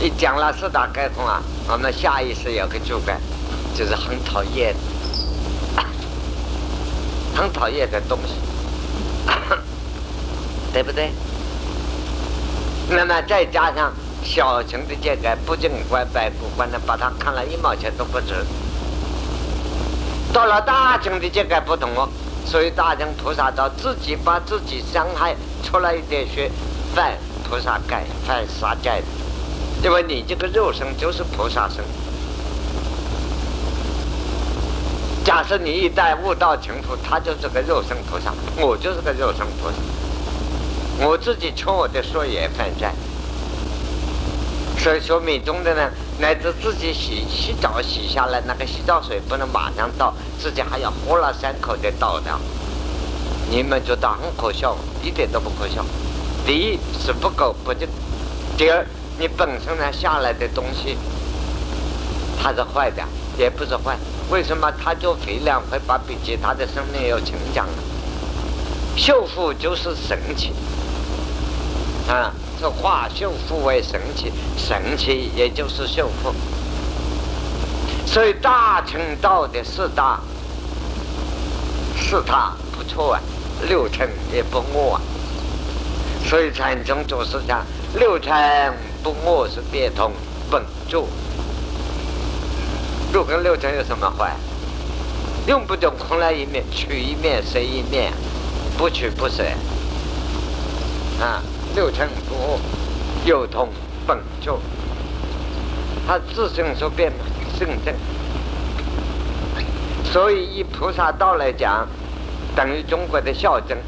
[0.00, 3.20] 一讲了四大概空啊，我们下意识有个主观，
[3.74, 4.74] 就是很讨厌，
[7.36, 8.32] 很讨厌的东西，
[10.72, 11.10] 对不对？
[12.88, 18.34] 那么再加上小乘的这个不净观、白不观的，把它看了一毛钱都不值。
[20.32, 22.08] 到了大乘的这个不同哦，
[22.44, 26.50] 所以大乘菩萨道自己把自己伤害出来一点血。
[26.94, 27.12] 犯
[27.48, 29.02] 菩萨戒，犯杀戒，
[29.82, 31.84] 因为你这个肉身就是菩萨身。
[35.26, 42.94] 假设你一旦悟道成佛，他就是个肉身菩萨，我就是个肉身菩萨，我自己求我的说也犯债。
[44.78, 52.38] 所以说密宗的呢，乃至自己洗洗澡洗下来，那个洗澡水不能马上倒，自己还要喝了三口再倒掉。
[53.50, 55.84] 你们觉得很可笑，一点都不可笑。
[56.46, 57.88] 第一是不够不净，
[58.56, 58.86] 第二
[59.18, 60.96] 你本身呢下来的东西，
[62.40, 63.02] 它是坏的，
[63.36, 63.98] 也不是坏，
[64.30, 67.82] 为什么它就肥量会把比其他的生命要成长呢？
[68.96, 70.52] 修复就是神奇，
[72.08, 76.34] 啊，这化修复为神奇，神奇也就是修复，
[78.06, 80.18] 所以大乘道的四大，
[81.94, 83.20] 四大不错啊，
[83.68, 85.00] 六乘也不恶啊。
[86.24, 90.10] 所以禅宗祖师讲六尘不没是变通
[90.50, 91.06] 本住，
[93.16, 94.36] 六根六尘有什么坏？
[95.46, 98.12] 用不着空来一面，取一面舍一面，
[98.76, 99.42] 不取不舍。
[101.18, 101.40] 啊，
[101.74, 102.60] 六尘不
[103.24, 103.70] 没有同
[104.06, 104.58] 本住，
[106.06, 107.10] 它自性所变
[107.58, 107.94] 圣正。
[110.12, 111.88] 所以以菩萨道来讲，
[112.54, 113.78] 等于中国的孝正。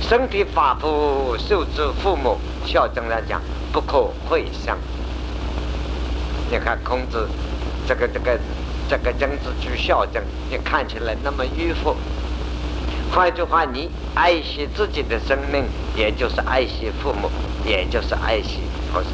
[0.00, 3.42] 身体发肤受之父母，孝正来讲
[3.74, 4.78] 不可毁伤。
[6.50, 7.28] 你看孔子
[7.86, 8.38] 这个这个
[8.88, 11.96] 这个曾子举孝正，你看起来那么迂腐。
[13.14, 15.64] 换句话，你爱惜自己的生命，
[15.94, 17.30] 也就是爱惜父母，
[17.64, 18.60] 也就是爱惜
[18.92, 19.08] 菩萨。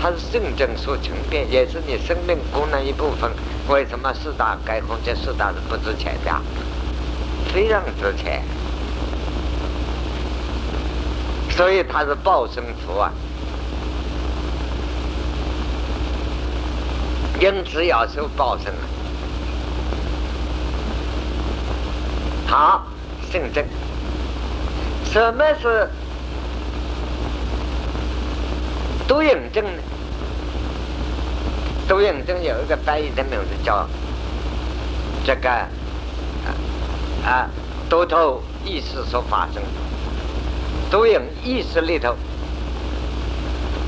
[0.00, 3.30] 它是圣正所成变，也是你生命功能一部分。
[3.68, 6.30] 为什么四大该空这四大是不值钱的？
[7.52, 8.42] 非常值钱。
[11.50, 13.10] 所以他是报生福啊，
[17.40, 18.84] 因此要受报生啊。
[22.46, 22.86] 好，
[23.32, 23.64] 圣正，
[25.12, 25.90] 什么是
[29.08, 29.82] 独影正呢？
[31.88, 33.86] 独影正有一个翻译的名字叫
[35.24, 35.50] 这个
[37.24, 37.48] 啊，
[37.88, 39.62] 多头意识所发生。
[40.90, 42.14] 多影意识里头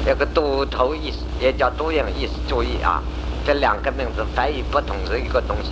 [0.06, 2.32] 有个多头意识，也叫多影意识。
[2.48, 3.02] 注意啊，
[3.46, 5.70] 这两个名字翻译不同是一个东西。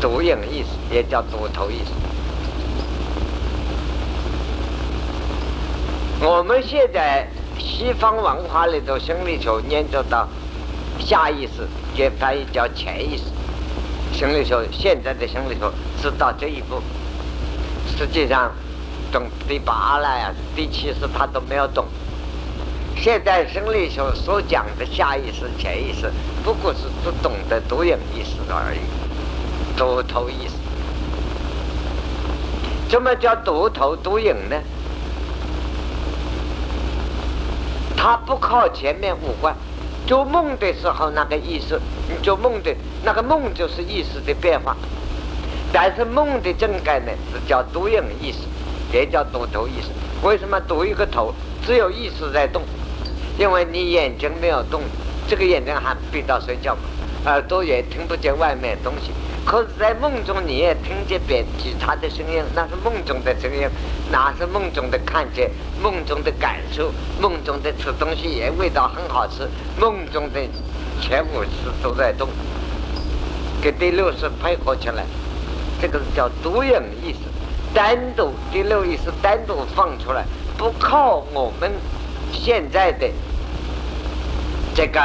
[0.00, 1.90] 独影意识也叫多头意识。
[6.24, 7.26] 我们现在
[7.58, 10.28] 西方文化里头心理学研究到
[11.00, 13.24] 下意识，也翻译叫潜意识。
[14.16, 15.68] 心理学现在的心理学
[16.00, 16.80] 是到这一步，
[17.98, 18.52] 实际上。
[19.12, 21.84] 懂第八了呀，第七识他都没有懂。
[23.02, 26.12] 现在生理学所讲的下意识、潜意识，
[26.44, 28.80] 不过是不懂得多影意识而已，
[29.74, 30.54] 多头意识。
[32.90, 34.56] 什么叫独头独影呢？
[37.96, 39.56] 它不靠前面五官。
[40.06, 44.76] 做梦的时候那个意识，你做梦的那个梦就是意识的变化，
[45.72, 48.40] 但是梦的正概呢是叫多影意识。
[48.92, 49.88] 也叫多头意识。
[50.22, 51.32] 为什么多一个头？
[51.64, 52.60] 只有意识在动，
[53.40, 54.82] 因为你眼睛没有动，
[55.26, 56.76] 这个眼睛还闭到睡觉，
[57.24, 59.12] 耳朵也听不见外面东西。
[59.46, 63.66] 可是，在梦中你也听见别其他的声音，那是梦中的声音，
[64.12, 65.50] 那是梦中的看见，
[65.82, 69.48] 梦中的感受，梦中的吃东西也味道很好吃，
[69.80, 70.40] 梦中的
[71.00, 72.28] 全五识都在动，
[73.62, 75.06] 跟第六识配合起来，
[75.80, 77.20] 这个是叫独影意识，
[77.72, 80.26] 单独第六意识单独放出来，
[80.58, 81.72] 不靠我们
[82.32, 83.08] 现在的
[84.74, 85.00] 这个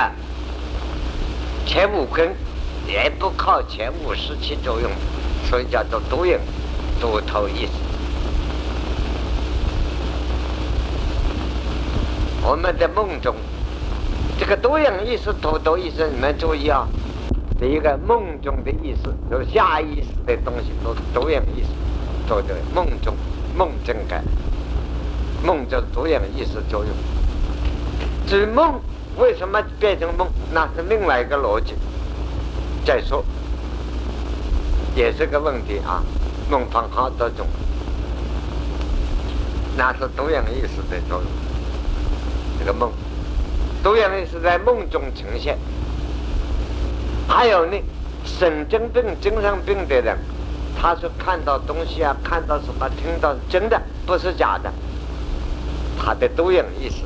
[1.66, 2.36] 前五根。
[2.88, 4.92] 也不靠前五识起作用，
[5.50, 6.38] 所以叫做独影、
[7.02, 7.72] 独头意识。
[12.44, 13.36] 我们的梦中，
[14.38, 16.88] 这个独影意识、独头意识，你们注意啊！
[17.60, 21.70] 第一个梦中的意识，就是下意识的东西，都是独影意识，
[22.28, 23.16] 做的梦中
[23.58, 24.24] 梦境感，
[25.44, 26.94] 梦就是独影意识作用。
[28.28, 28.80] 至于梦
[29.18, 31.76] 为什么变成梦，那是另外一个逻辑。
[32.86, 33.24] 再说，
[34.96, 36.04] 也是个问题啊。
[36.50, 37.48] 梦方好多种，
[39.76, 41.26] 那是多样意识的作用。
[42.60, 42.92] 这个梦，
[43.82, 45.58] 多样意识在梦中呈现。
[47.28, 47.78] 还有呢，
[48.24, 50.16] 神经病、精神病的人，
[50.80, 54.72] 他是看到东西啊，看到什么，听到真的，不是假的。
[55.98, 56.98] 他的多样意识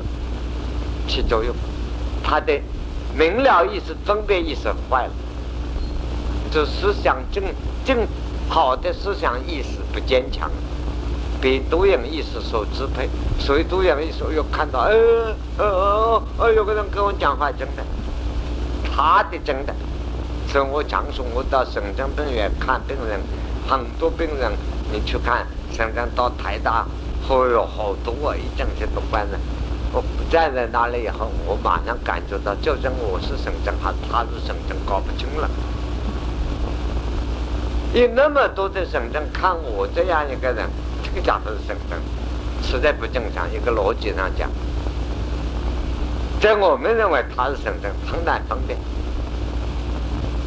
[1.07, 1.55] 起作用，
[2.29, 2.53] 他的
[3.17, 5.11] 明了意识、分别意识坏了。
[6.51, 7.43] 这思想正
[7.83, 8.07] 正
[8.47, 10.47] 好的思想意识不坚强，
[11.41, 17.83] 被多样意识所支配，所以多样意识又看到，呃呃呃呃，有个人跟我讲话真的，
[18.83, 19.73] 他的真的，
[20.47, 23.19] 所以我常说，我到省政病院看病人，
[23.67, 24.51] 很多病人
[24.91, 26.85] 你去看，省政到台大，
[27.27, 29.39] 哦哟好多啊，一整天都关了。
[29.91, 35.49] 我不站在那里以后，我马上感觉到，究竟我是省政还是他是省政，搞不清了。
[37.93, 40.69] 有那么多的省政看我这样一个人，
[41.03, 41.99] 这个家伙是省政，
[42.61, 43.51] 实在不正常。
[43.51, 44.47] 一个逻辑上讲，
[46.39, 48.77] 在我们认为他是省政，很难分辨。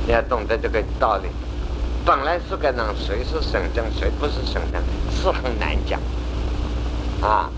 [0.07, 1.28] 你要懂得这个道理。
[2.05, 6.00] 本来是个人，谁是省政，谁不是省政，是很难讲。
[7.20, 7.50] 啊，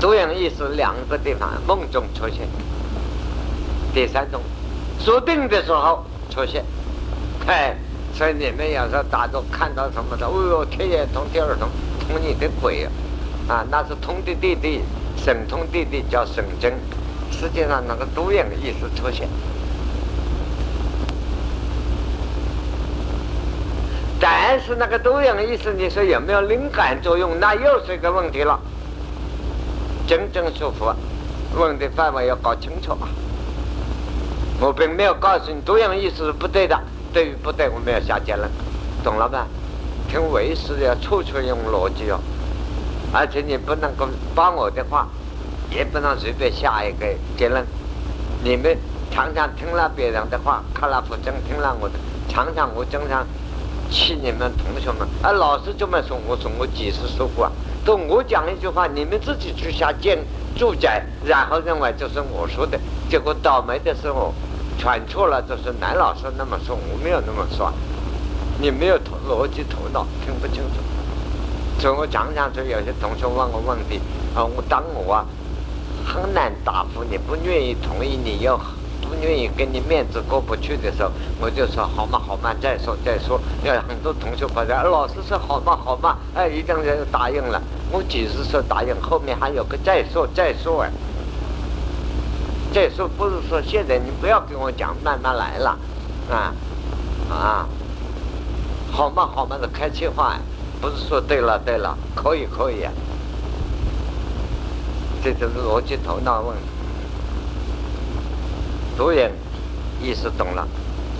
[0.00, 2.48] 多样意识两个地方梦中出现。
[3.94, 4.40] 第三种，
[4.98, 6.04] 说定的时候。
[6.28, 6.62] 出现，
[7.46, 7.74] 哎，
[8.12, 11.66] 所以你们有时候打坐看到什么的，哦哟，天眼通、天耳通，
[12.00, 12.92] 通你的鬼啊！
[13.48, 14.82] 啊，那是通的弟弟，
[15.16, 16.74] 神通弟弟叫神真，
[17.30, 19.26] 实际上那个多样意识出现，
[24.20, 27.40] 但是那个多样意识，你说有没有灵感作用？
[27.40, 28.60] 那又是一个问题了。
[30.06, 30.86] 真正舒服，
[31.58, 33.08] 问题范围要搞清楚啊。
[34.60, 36.78] 我并没有告诉你多样意思是不对的，
[37.12, 38.48] 对与不对，我们要下结论，
[39.02, 39.46] 懂了吧？
[40.08, 42.20] 听为师要处处用逻辑哦，
[43.12, 45.08] 而且你不能够帮我的话，
[45.70, 47.66] 也不能随便下一个结论。
[48.44, 48.78] 你们
[49.10, 51.94] 常常听了别人的话，看了不正听了我的，
[52.28, 53.26] 常常我经常
[53.90, 57.52] 气你们同学们，啊，老师这么说，我说我几时说过啊？
[57.86, 60.18] 都我讲一句话，你们自己去下见
[60.56, 64.34] 住宅，然后认为这是我说的，结果倒霉的时候。
[64.78, 67.72] 传错了，就是男老师那么说，我没有那么说，
[68.60, 71.80] 你没有头逻辑头脑，听不清楚。
[71.80, 73.98] 所以我常常说，有些同学问我问题，
[74.34, 75.24] 啊，我当我啊
[76.04, 78.60] 很难答复，你不愿意同意，你又
[79.00, 83.40] 不愿意跟你面子过不去的时候，我就说好嘛好嘛，再说再说。
[83.64, 87.62] 有很多同学回来，老师说好嘛好嘛，哎，一定就答应了。
[87.90, 90.90] 我只是说答应，后面还有个再说再说哎。
[92.74, 95.78] 再说不是说现在你不要跟我讲，慢慢来了，
[96.30, 96.52] 啊
[97.30, 97.66] 啊，
[98.90, 100.36] 好嘛好嘛的开气话，
[100.80, 102.86] 不是说对了对了，可以可以，
[105.22, 106.54] 这就是逻辑头脑问。
[106.56, 106.62] 题。
[108.96, 109.32] 独眼
[110.02, 110.66] 意识懂了，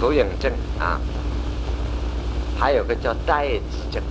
[0.00, 1.00] 独眼症啊，
[2.58, 4.02] 还有个叫带子症，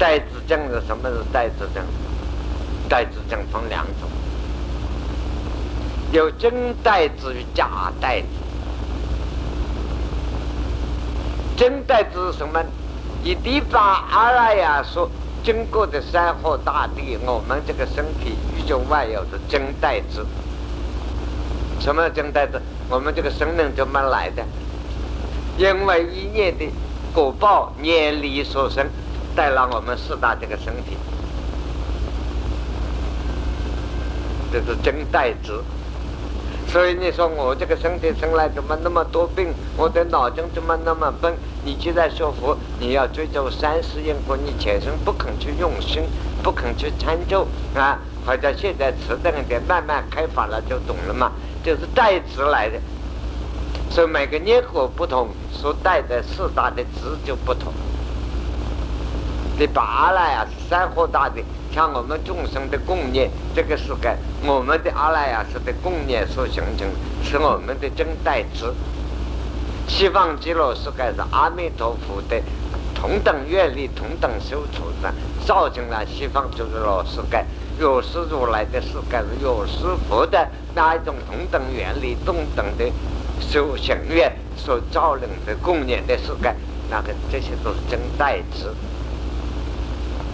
[0.00, 1.84] 带子症是什么是带子症？
[2.88, 4.08] 带子症分两种。
[6.10, 8.26] 有真代子与假代子。
[11.54, 12.64] 真代子是什么？
[13.22, 15.10] 以地方阿拉雅说，
[15.44, 20.26] 经过的山河大地，我们这个身体宇宙万有的真代子。
[21.78, 22.58] 什么真带子？
[22.88, 24.42] 我们这个生命怎么来的？
[25.58, 26.64] 因为一念的
[27.12, 28.88] 果报念力所生，
[29.34, 30.96] 带来我们四大这个身体。
[34.52, 35.52] 这是真代之。
[36.68, 39.52] 所以你说我这个身体生来怎么那么多病？
[39.76, 41.34] 我的脑筋怎么那么笨？
[41.64, 46.04] 你既然说佛，你要追究三世因果，你前生不肯去用心，
[46.44, 51.32] 不肯去参究啊，或者现在迟钝一点，慢慢开发了就懂了嘛，
[51.64, 52.78] 就是代之来的。
[53.90, 57.72] 所以每个念果不同，所带的四大的值就不同。
[59.60, 61.42] 第八来啊，三河大的。
[61.70, 66.88] 像我们众生的共念，这个是个我们的阿赖耶识的共念所形成，
[67.22, 68.72] 是我们的真代之。
[69.86, 72.42] 西方极乐世界是阿弥陀佛的
[72.94, 75.12] 同等愿力、同等修处的，
[75.44, 77.44] 造成了西方极乐世界。
[77.78, 82.90] 有师如来的世界，有师佛的那一种同等原理、同等的
[83.38, 86.56] 修行愿所造成的共念的世界，
[86.88, 88.72] 那个这些都是真代之，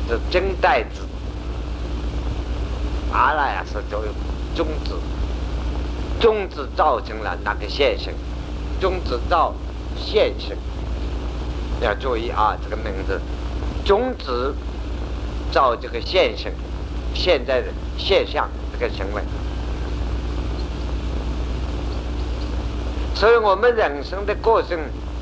[0.08, 1.02] 是真代子。
[3.12, 4.02] 阿赖耶识就
[4.54, 4.94] 种子，
[6.20, 8.12] 种子造成了那个现象，
[8.80, 9.54] 种子造
[9.96, 10.50] 现象，
[11.80, 13.20] 要注意啊，这个名字，
[13.84, 14.54] 种子
[15.50, 16.52] 造这个现象，
[17.14, 19.22] 现在的现象这个行为，
[23.14, 24.78] 所以我们人生的过程，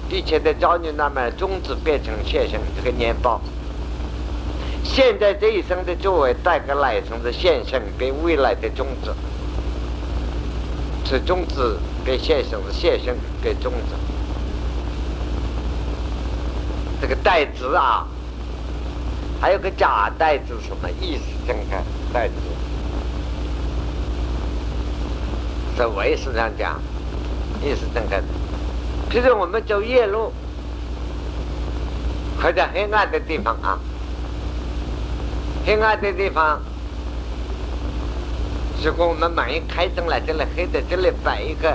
[0.09, 3.41] 一切的遭遇，那么种子变成现象，这个年报。
[4.85, 9.13] 现在这一生的作为，带给来生的现象跟未来的种子，
[11.05, 13.13] 是种子给现象是现象
[13.43, 13.97] 给种子。
[17.01, 18.07] 这个代子啊，
[19.41, 21.23] 还有个假代子，什么意思？
[21.47, 21.61] 这个
[22.13, 22.35] 代子，
[25.77, 26.81] 在唯识上讲，
[27.63, 28.23] 意思这个。
[29.11, 30.33] 譬如我们走夜路，
[32.41, 33.79] 或者黑暗的地方啊。
[35.67, 36.61] 黑暗的地方，
[38.85, 41.75] 如果我们门一开灯了，这里黑的，这里摆一个，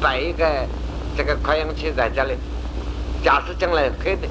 [0.00, 0.66] 摆一个
[1.14, 2.32] 这个扩音器在这里。
[3.22, 4.26] 假设进来黑的，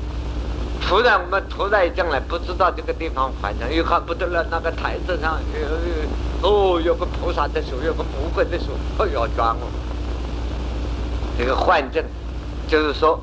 [0.82, 4.44] 突然我们突然进来，不知道这个地方反正又看不得了。
[4.50, 5.38] 那个台子上，
[6.42, 9.68] 哦，有个菩萨的手，有个魔鬼的手，哎呀，抓我！
[11.38, 12.04] 这个幻症，
[12.68, 13.22] 就是说，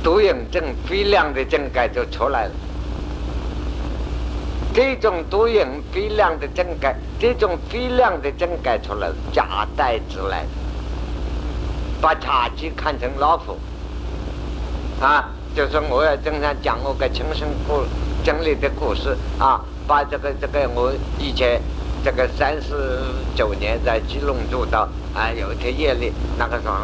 [0.00, 2.52] 独影症、非量的症盖就出来了。
[4.74, 10.44] 这种多影非量的真改，这种非量的真改出来假代之来，
[12.00, 13.56] 把茶几看成老虎，
[15.00, 17.84] 啊，就是我要经常讲我个亲身故
[18.24, 21.62] 经历的故事啊，把这个这个我以前
[22.04, 22.98] 这个三十
[23.36, 26.74] 九年在基隆住到啊，有一天夜里那个时候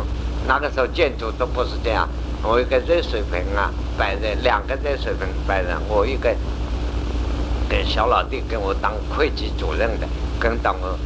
[0.47, 2.09] 那个时候建筑都不是这样，
[2.45, 3.69] 我一个热水瓶啊
[3.99, 6.33] 摆在两个热水瓶摆在我一个。
[7.71, 10.09] 给小老弟给我当会计主任的
[10.41, 10.99] 跟到我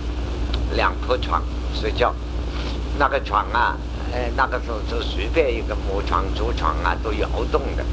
[0.75, 1.43] 两铺床
[1.75, 2.15] 睡觉。
[2.99, 3.77] 那个床啊
[4.15, 7.85] 哎那个时候就随便一个木床竹床啊都摇动的。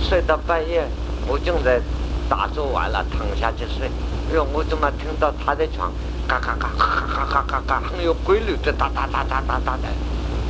[0.00, 0.88] 睡到半夜
[1.26, 1.82] 我正在
[2.30, 3.88] 打坐完了躺下去睡
[4.30, 5.92] 哎呦我怎么听到他的床
[6.26, 9.88] 嘎嘎嘎嘎嘎嘎嘎嘎很有规律的哒哒哒哒哒哒的。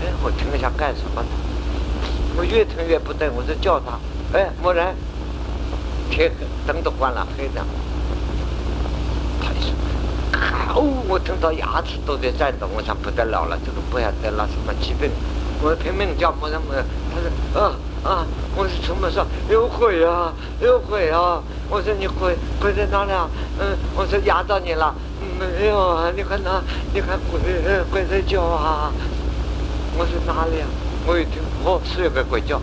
[0.01, 1.25] 哎我听一下干什么
[2.37, 3.99] 我越听越不对我就叫他。
[4.33, 4.95] 哎某人
[6.11, 6.33] 天
[6.67, 7.65] 灯都关了，黑的。
[9.41, 9.71] 他就说
[10.75, 15.11] ：“哦，我听到牙齿都在颤抖，我想不得了了，这个不晓得了什么疾病。
[15.61, 16.85] 我拼命叫，没人没人。
[17.13, 18.27] 他说：啊啊！
[18.55, 19.27] 我说怎么说？
[19.51, 21.43] 有鬼啊，有鬼啊！
[21.69, 23.29] 我说你鬼鬼在哪里啊？
[23.59, 24.95] 嗯，我说压到你了。
[25.39, 26.63] 没有啊，你看那，
[26.95, 27.41] 你看鬼
[27.91, 28.93] 鬼在叫啊！
[29.97, 30.67] 我说哪里啊？
[31.07, 32.61] 我一听，哦，是有个鬼叫。”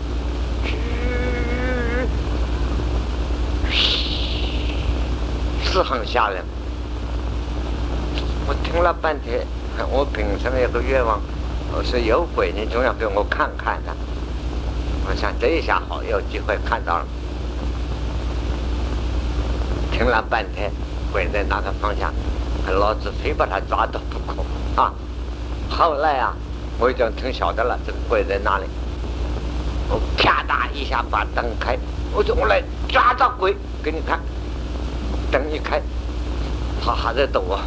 [5.76, 6.42] 是很吓人。
[8.46, 9.46] 我听了半天，
[9.90, 11.20] 我平生有个愿望，
[11.70, 13.94] 我说有鬼，你总要给我看看的。
[15.06, 17.06] 我想这一下好，有机会看到了。
[19.92, 20.72] 听了半天，
[21.12, 22.10] 鬼在哪个方向？
[22.68, 24.94] 老子非把他抓到不可啊！
[25.68, 26.34] 后来啊，
[26.78, 28.64] 我已经听晓得了，这个鬼在哪里？
[29.90, 31.78] 我啪嗒一下把灯开，
[32.14, 34.18] 我说我来抓到鬼给你看。
[35.30, 35.80] 灯一开，
[36.84, 37.62] 他还在抖啊！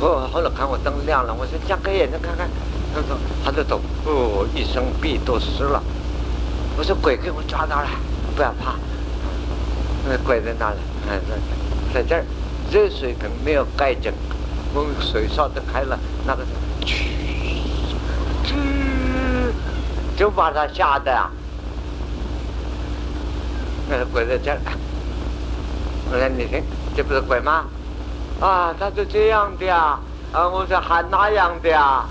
[0.00, 2.48] 后后来看我灯亮了，我说睁开眼睛看看，
[2.94, 5.82] 他说还在抖，哦，一身臂都湿了。
[6.76, 7.88] 我说鬼给我抓到了，
[8.34, 8.76] 不要怕。
[10.08, 10.76] 那鬼在哪里？
[11.08, 12.24] 哎，在在这儿，
[12.70, 14.10] 热水瓶没有盖紧，
[14.72, 16.42] 我水烧都开了，那个
[16.84, 17.10] 去，
[20.16, 21.30] 就把他吓得啊！
[23.90, 24.58] 那个鬼在这儿，
[26.10, 26.62] 我说你听。
[27.00, 27.64] 这不是鬼吗？
[28.42, 29.98] 啊，他是这样的呀，
[30.32, 32.04] 啊，我说还那样的呀，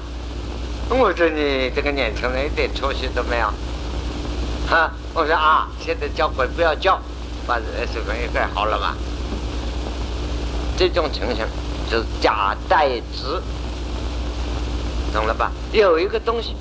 [0.89, 3.45] 我说你这个年轻人一点出息都没有，
[4.67, 6.99] 哈，我说啊，现在叫鬼不要叫，
[7.45, 7.59] 把
[7.93, 8.95] 水分也改好了嘛，
[10.75, 11.45] 这种情形
[11.87, 13.39] 就是假代之，
[15.13, 15.51] 懂了吧？
[15.71, 16.55] 有一个东西，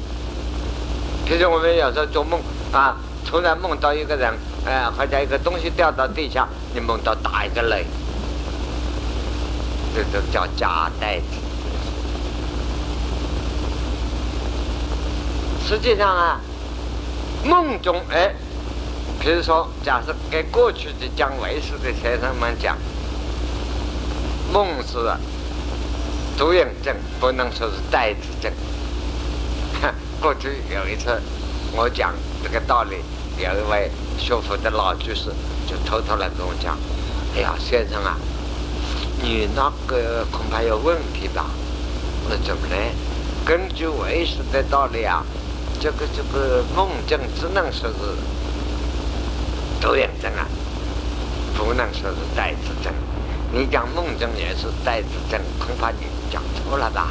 [1.25, 2.39] 比如我们有时候做梦
[2.73, 4.35] 啊，突然梦到一个人，
[4.67, 7.87] 哎，或者一个东西掉到地下，你梦到打一个雷。
[9.99, 11.25] 这都叫假代之。
[15.67, 16.41] 实际上啊，
[17.45, 18.33] 梦中哎，
[19.19, 22.79] 比如说，假设给过去的讲唯识的学生们讲，
[24.53, 24.97] 梦是
[26.39, 28.53] 独影症，不能说是代子症。
[30.21, 31.21] 过去有一次，
[31.73, 32.99] 我讲这个道理，
[33.37, 35.33] 有一位学佛的老居士
[35.67, 36.79] 就偷偷来跟我讲
[37.35, 38.17] ：“哎呀，先生啊。”
[39.21, 41.47] 你那个恐怕有问题吧？
[42.29, 42.77] 那怎么呢？
[43.45, 45.25] 根据唯识的道理啊，
[45.81, 47.97] 这个这个梦境只能说是
[49.81, 50.47] 多眼症啊，
[51.57, 52.93] 不能说是呆子症。
[53.51, 57.11] 你讲梦境也是呆子症，恐怕你讲错了吧？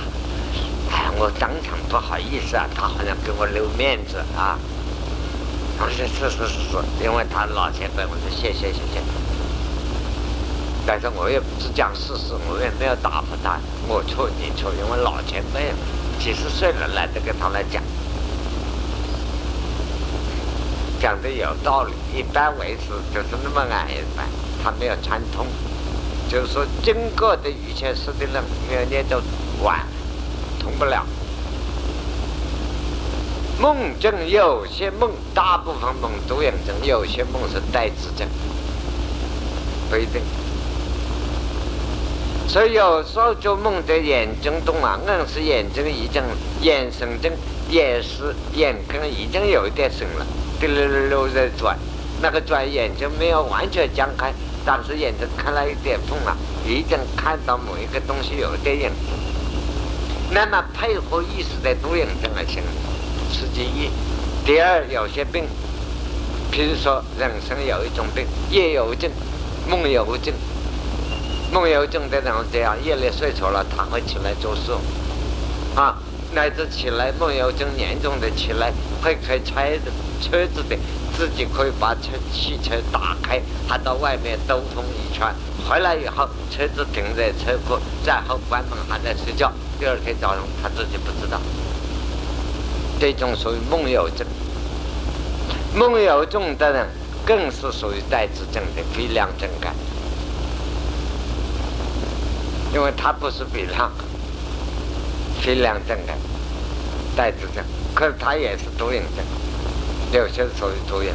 [0.92, 4.58] 哎，我当场不好意思啊，他好像给我留面子啊。
[5.80, 9.27] 我说是是是是，因为他老前辈，我说谢谢谢谢。
[10.90, 13.60] 但是我也只讲事实，我也没有答复他。
[13.90, 15.74] 我错你错，因为老前辈
[16.18, 17.84] 几十岁了，来得跟他来讲，
[21.02, 21.92] 讲的有道理。
[22.18, 24.26] 一般为止就是那么矮一般，
[24.64, 25.46] 他没有参通。
[26.30, 29.22] 就是说，经过的一切事的人，远远都
[29.62, 29.86] 晚，
[30.58, 31.06] 通不了。
[33.60, 38.26] 梦症有些梦，大部分梦都有症，有些梦是带子症，
[39.90, 40.22] 不一定。
[42.48, 46.24] 所以有时候做梦的眼睛动啊，硬是眼睛已经
[46.62, 47.30] 眼神睁，
[47.70, 50.26] 也是眼根已经有一点神了，
[50.62, 51.78] 溜溜溜在转，
[52.22, 54.34] 那个转眼睛没有完全张开，
[54.66, 56.36] 但是眼睛看了一点缝了，
[56.66, 58.92] 已经看到某一个东西有点影。
[60.32, 62.64] 那么配合意识的多影症而行，
[63.30, 63.92] 是第一。
[64.46, 65.44] 第二，有些病，
[66.50, 69.12] 比如说人生有一种病，夜游症、
[69.70, 70.34] 梦游症。
[71.52, 74.72] 梦游症的人这样，夜里睡着了，他会起来做事，
[75.76, 75.96] 啊，
[76.34, 78.72] 乃至起来梦游症严重的起来，
[79.02, 79.92] 会开车子
[80.22, 80.78] 车子的，
[81.18, 85.26] 自己可以把车汽车打开，他到外面兜风一圈，
[85.70, 91.40] 回来以后车子停在车库，然后关门还在睡觉，第二天早上他自己不知道，
[93.00, 94.28] 这种属于梦游症。
[95.74, 96.88] 梦游症的人
[97.26, 99.74] 更是属于带子症的非量症感。
[102.78, 103.90] 因为他不是比他
[105.42, 106.14] 非量证的
[107.16, 107.64] 带子证，
[107.96, 109.26] 可是他也是多影症，
[110.12, 111.12] 有些属于多影。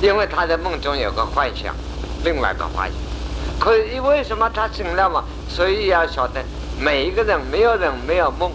[0.00, 1.74] 因为他在梦中有个幻想，
[2.22, 2.96] 另外一个幻想。
[3.58, 5.24] 可是为什么他醒了嘛？
[5.48, 6.40] 所以要晓得，
[6.78, 8.52] 每一个人没有人没有梦，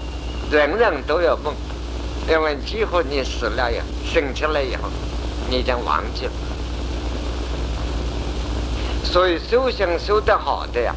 [0.50, 1.54] 人人都有梦。
[2.30, 4.90] 因为几乎你死了以后，醒起来以后，
[5.50, 6.32] 你已经忘记了。
[9.04, 10.96] 所以修行修得好的呀。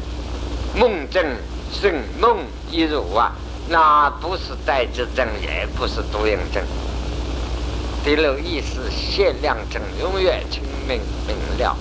[0.77, 1.23] 梦症
[1.71, 3.31] 生梦一如啊，
[3.69, 6.61] 那不是带子症，也不是多影症。
[8.03, 11.77] 第六意识限量症，永远清明明了。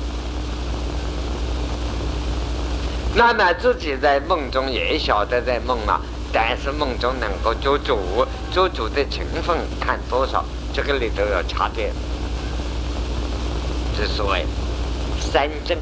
[3.16, 6.00] 那么自己在梦中也晓得在梦啊，
[6.32, 7.98] 但是梦中能够做主，
[8.52, 11.92] 做主的成分看多少，这个里头有差别。
[13.98, 14.46] 这所谓
[15.20, 15.76] 三症。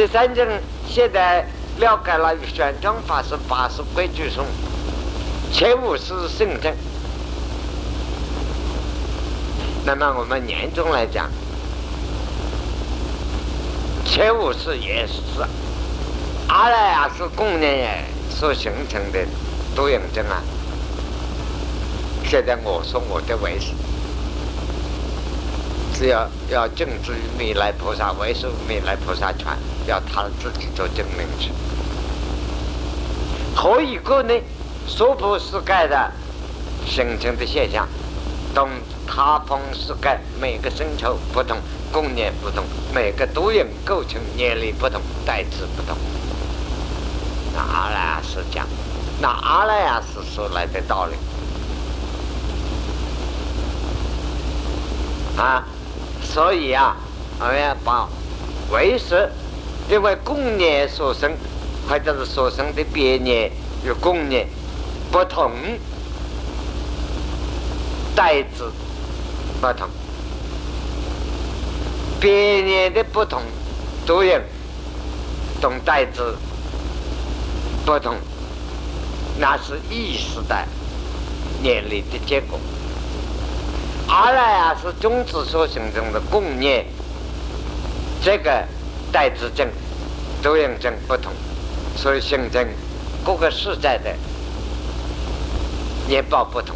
[0.00, 0.42] 这三种
[0.88, 1.44] 现在
[1.78, 4.46] 了解了，玄奘法师八十规矩颂，
[5.52, 6.74] 前五是圣正。
[9.84, 11.28] 那么我们年终来讲，
[14.06, 15.20] 前五是也是
[16.48, 19.18] 阿赖耶是供念所形成的
[19.76, 20.42] 多影症啊。
[22.24, 23.74] 现在我说我的为是。
[25.92, 29.54] 是要要证知于弥来菩萨，为师弥来菩萨传，
[29.90, 31.50] 要他自己做证明去。
[33.56, 34.32] 何以故呢？
[34.86, 36.10] 娑婆世界的
[36.86, 37.86] 形成的现象，
[38.54, 38.68] 同
[39.06, 41.58] 他方世界每个星球不同，
[41.92, 42.64] 供念不同，
[42.94, 45.96] 每个多影构成念力不同，代质不同。
[47.52, 48.66] 那阿赖耶是讲，
[49.20, 51.14] 那阿赖耶是说来的道理
[55.36, 55.64] 啊。
[56.22, 56.96] 所以啊，
[57.40, 58.08] 我们要把
[58.70, 59.28] 唯识
[59.90, 61.32] 因为共业所生，
[61.88, 63.50] 或者是所生的别业
[63.84, 64.46] 与共业
[65.10, 65.50] 不同，
[68.14, 68.70] 代字
[69.60, 69.88] 不同，
[72.20, 73.42] 别业的不同，
[74.06, 74.40] 都有
[75.60, 76.36] 同代字
[77.84, 78.14] 不同，
[79.40, 80.56] 那是意识的
[81.60, 82.60] 年龄的结果。
[84.06, 86.86] 二来啊，是种子所形成的共业，
[88.22, 88.64] 这个
[89.12, 89.68] 代字证。
[90.42, 91.30] 多样症不同，
[91.94, 92.66] 所以形成
[93.22, 94.10] 各个时代的
[96.08, 96.74] 年报不同，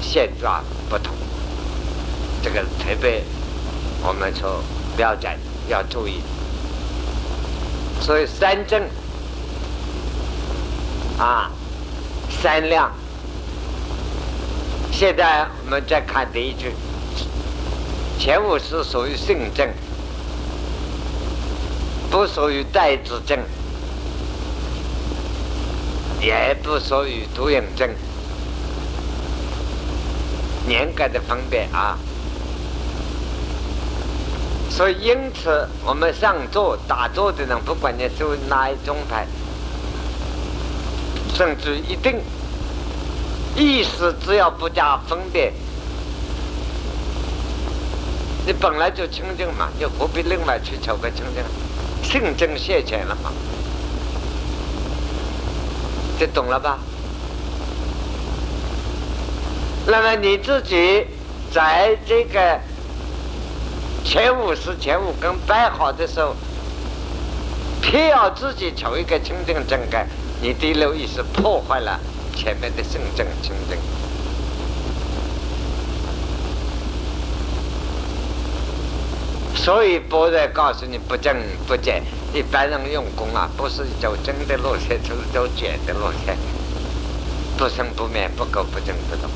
[0.00, 1.12] 现状不同，
[2.40, 3.24] 这个特别
[4.06, 4.62] 我们说
[4.96, 6.22] 了解要注意。
[8.00, 8.80] 所以三正
[11.18, 11.50] 啊，
[12.40, 12.92] 三量。
[14.92, 16.72] 现在我们再看第一句，
[18.20, 19.68] 前五是属于性正。
[22.10, 23.38] 不属于代子症，
[26.20, 27.88] 也不属于独影症，
[30.68, 31.96] 严格的分别啊。
[34.68, 39.26] 所以，因此我们上座打坐的人，不管你属于哪一种派，
[41.34, 42.20] 甚至一定
[43.54, 45.52] 意识只要不加分别，
[48.46, 51.44] 你本来就清净嘛，就何必另外去求个清净？
[52.02, 53.32] 性正现前了嘛？
[56.18, 56.78] 这懂了吧？
[59.86, 61.06] 那么你自己
[61.52, 62.60] 在这个
[64.04, 66.36] 前五十、前五根摆好的时候，
[67.80, 70.06] 偏要自己求一个清净正盖，
[70.42, 71.98] 你第六意识破坏了
[72.36, 73.78] 前面的性正清净。
[79.54, 81.36] 所以，般若告诉你不增
[81.66, 82.02] 不减。
[82.32, 86.38] 一般人用功啊，不是走真的路线，就是走减的路线。
[87.58, 89.28] 不生不灭，不垢不净不动。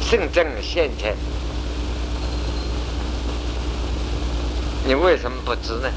[0.00, 1.16] 性正现前，
[4.84, 5.88] 你为什么不知呢？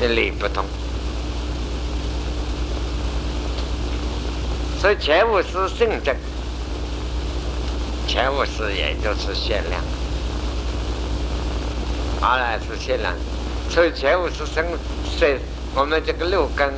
[0.00, 0.64] 你理不通。
[4.80, 6.16] 所以前五是性正。
[8.12, 9.82] 前五十也就是限量，
[12.20, 13.14] 二来是限量，
[13.70, 14.62] 所以前五十生
[15.18, 15.40] 是
[15.74, 16.70] 我们这个六根、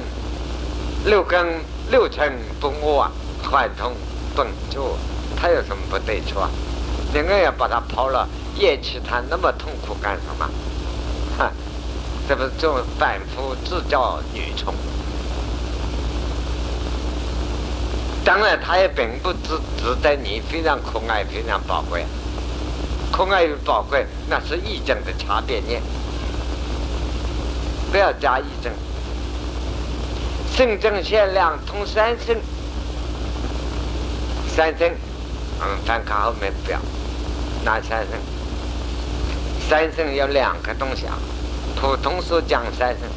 [1.06, 1.44] 六根
[1.90, 3.10] 六尘不我啊，
[3.42, 3.92] 幻通
[4.36, 4.96] 本就，
[5.36, 6.48] 它有什么不对处啊？
[7.12, 8.28] 你硬要把它抛了，
[8.60, 10.48] 厌弃它那么痛苦干什么？
[11.36, 11.50] 哼，
[12.28, 14.72] 这不是就反复自造女虫？
[18.24, 22.06] 当然，它也并不值值得你非常可爱、非常宝贵。
[23.12, 25.82] 可爱与宝贵，那是义正的差别念，
[27.92, 28.72] 不要加义正。
[30.56, 32.34] 圣正限量通三圣，
[34.56, 34.90] 三圣，
[35.60, 36.80] 我们翻看后面表，
[37.62, 38.18] 哪三圣？
[39.68, 41.18] 三圣有两个东西啊，
[41.76, 43.08] 普通所讲三圣，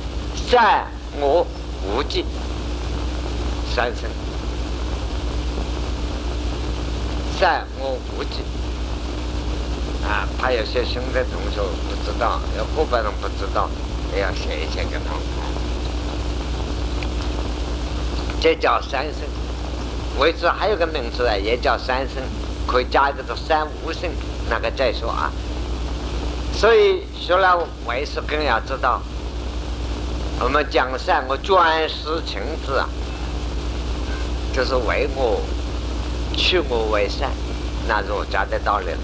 [0.50, 0.86] 善
[1.22, 1.48] 恶
[1.84, 2.26] 无记，
[3.74, 4.10] 三圣。
[7.40, 8.42] 善恶无记
[10.04, 10.28] 啊！
[10.40, 13.70] 他有些新的同学不知道，有后半人不知道，
[14.12, 15.22] 也要写一写给他们。
[18.42, 19.22] 这叫三圣，
[20.20, 22.24] 为此还有个名字啊，也叫三圣，
[22.66, 24.10] 可以加一个三无圣，
[24.50, 25.32] 那个再说啊。
[26.54, 29.00] 所以学了为师更要知道，
[30.40, 32.90] 我们讲善我专师情志啊，
[34.52, 35.40] 就是为我。
[36.38, 37.32] 去我为善，
[37.88, 39.00] 那儒家的道理了。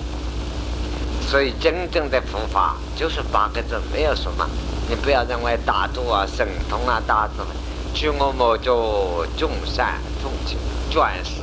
[1.28, 4.48] 所以真正的佛法就是八个字，没有什么。
[4.88, 7.48] 你不要认为大坐啊、神通啊、大智慧。
[7.94, 10.58] 去我莫作众善奉行，
[10.92, 11.42] 转世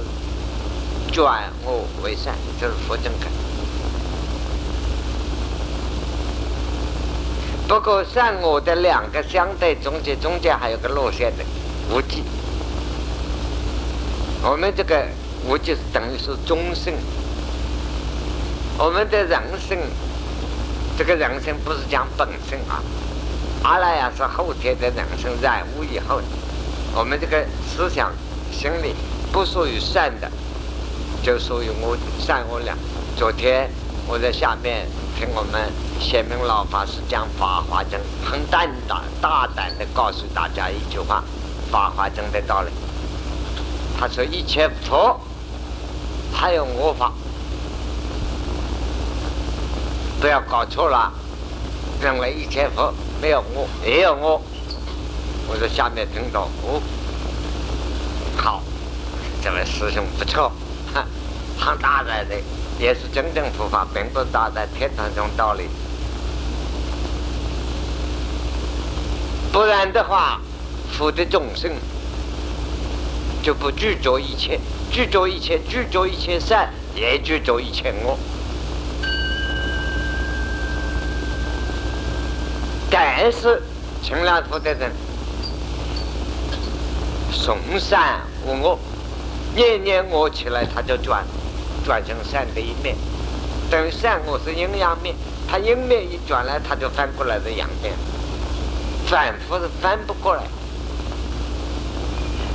[1.13, 3.29] 转我为善，就是佛正根。
[7.67, 11.45] 不过善恶的两个相对中间，中间还有个落线的
[11.93, 12.23] 无记。
[14.43, 15.05] 我们这个。
[15.49, 16.93] 我就是等于是终生，
[18.77, 19.79] 我们的人生，
[20.99, 22.83] 这个人生不是讲本身啊，
[23.63, 26.21] 阿赖耶是后天的人生染污以后，
[26.95, 28.13] 我们这个思想、
[28.53, 28.95] 心理
[29.33, 30.31] 不属于善的，
[31.23, 32.77] 就属于我善恶两。
[33.17, 33.69] 昨天
[34.07, 34.87] 我在下面
[35.19, 38.69] 听我们显明老法师讲《法华经》，很大、
[39.23, 41.25] 大胆的告诉大家一句话，
[41.73, 42.71] 《法华经》的道理。
[43.99, 45.19] 他说：“一切佛。”
[46.33, 47.13] 还有恶法，
[50.21, 51.13] 不要搞错了。
[52.01, 54.41] 认为一切佛没有我，也有我。
[55.47, 56.81] 我在下面听到，哦，
[58.37, 58.63] 好，
[59.43, 60.51] 这位师兄不错，
[60.95, 61.05] 哈，
[61.59, 62.37] 他打在的
[62.79, 65.69] 也是真正佛法，并不是打在天堂中道理。
[69.53, 70.41] 不然的话，
[70.93, 71.71] 福的众生
[73.43, 74.61] 就不执着一切，
[74.93, 78.19] 执着一切，执着一切善，也执着一切恶。
[82.91, 83.63] 但是，
[84.03, 84.93] 清凉佛的人，
[87.33, 88.79] 从善无恶，
[89.55, 91.25] 念念恶起来，他就转，
[91.85, 92.97] 转成善的一面。
[93.71, 95.15] 等善恶是阴阳面，
[95.49, 97.95] 他阴面一转来，他就翻过来的阳面，
[99.07, 100.43] 反复是翻不过来。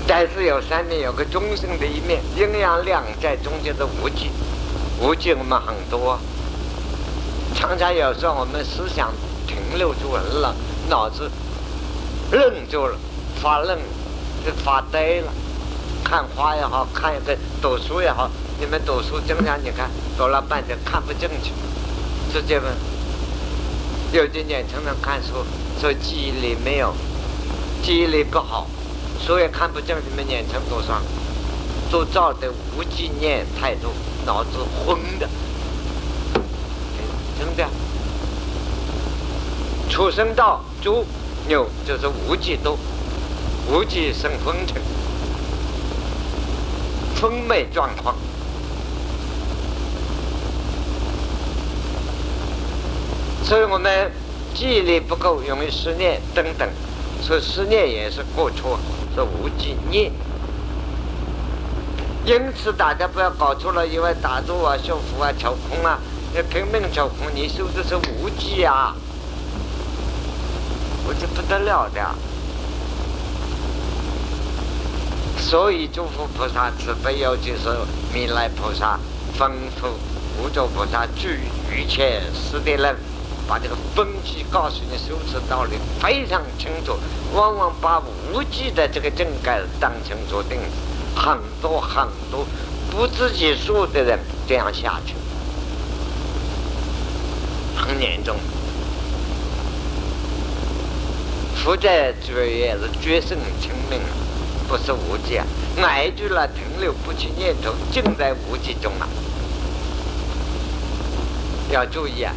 [0.08, 4.30] 但是有三面，有个中性的一面，阴阳两在中间的无极，
[5.02, 6.20] 无极我们很多，
[7.56, 9.12] 常常有时候我们思想。
[9.48, 10.56] 停留住了，
[10.90, 11.30] 脑子
[12.32, 12.98] 愣住了，
[13.40, 13.78] 发愣，
[14.64, 15.32] 发呆了。
[16.04, 18.28] 看花也好看一个，读书也好，
[18.60, 19.88] 你们读书经常你看
[20.18, 21.52] 读了半天看不进去，
[22.34, 22.74] 直接问。
[24.12, 25.46] 有的年轻人看书
[25.80, 26.92] 说记忆力没有，
[27.84, 28.68] 记忆力不好，
[29.26, 29.98] 所以看不见。
[30.10, 31.02] 你们年轻多少？
[31.92, 33.92] 都造的无纪念太多，
[34.26, 34.50] 脑子
[34.86, 35.30] 昏的，
[37.40, 37.70] 真的。
[39.90, 41.06] 出生到猪
[41.48, 42.78] 牛就是无忌多，
[43.72, 44.82] 无忌生风尘，
[47.16, 48.16] 风昧状况。
[53.44, 54.12] 所以我们
[54.56, 56.68] 记忆力不够，容易失念等等，
[57.22, 58.80] 所以失念也是过错，
[59.16, 60.12] 是无记念。
[62.26, 66.00] 因此大家不要搞错了，以为打坐啊、修福啊、求空啊，
[66.36, 68.96] 要拼命求空，你修的是无记啊。
[71.08, 72.02] 我就不得了的，
[75.38, 77.70] 所以诸佛菩萨慈悲要就是
[78.12, 78.98] 弥勒菩萨
[79.38, 79.92] 吩咐
[80.42, 81.42] 无著菩萨具
[81.72, 82.96] 一切师的人，
[83.48, 86.98] 把这个分析告诉你修持道理非常清楚，
[87.34, 90.60] 往往把无记的这个正盖当成做定，
[91.16, 92.46] 很多很多
[92.90, 95.14] 不自己说的人这样下去，
[97.76, 98.36] 很严重。
[101.56, 104.00] 佛在觉也是觉胜清明，
[104.68, 105.46] 不是无记啊！
[105.82, 109.08] 爱住了停留不去念头，尽在无记中啊！
[111.72, 112.34] 要注意啊！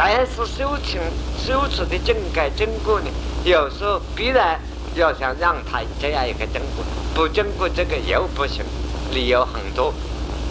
[0.00, 0.96] 但是修持
[1.44, 3.10] 修持的正改正果呢，
[3.42, 4.56] 有时候必然
[4.94, 8.64] 要想让他这样一个正果，不正果这个又不行，
[9.10, 9.92] 理由很多。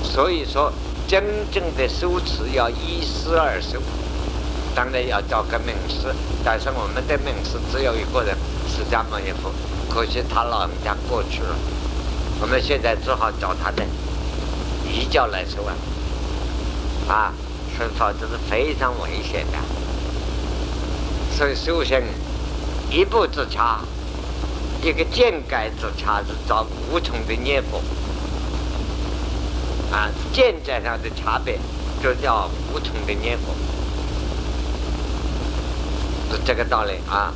[0.04, 0.70] 所以说，
[1.08, 3.82] 真正的修持要一师而修。
[4.76, 8.36] 当然要找个名师，但是我们的名师只有一个人，
[8.68, 9.50] 释迦牟尼佛。
[9.90, 11.56] 可惜他老人家过去了，
[12.42, 13.82] 我们现在只好找他的
[14.84, 15.74] 遗教来说啊，
[17.08, 17.34] 啊，
[17.98, 19.58] 否则是非常危险的。
[21.36, 22.02] 所以修行
[22.90, 23.82] 一步之差，
[24.82, 27.82] 一个见改之差，是造无穷的孽果。
[29.92, 31.60] 啊，见在上的差别，
[32.02, 33.56] 就叫无穷的孽果。
[36.30, 37.34] 是这个道理啊！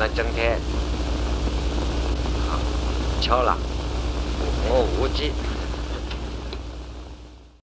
[0.00, 0.58] 那今天，
[2.50, 2.58] 好，
[3.20, 3.56] 巧了，
[4.68, 5.30] 我无忌。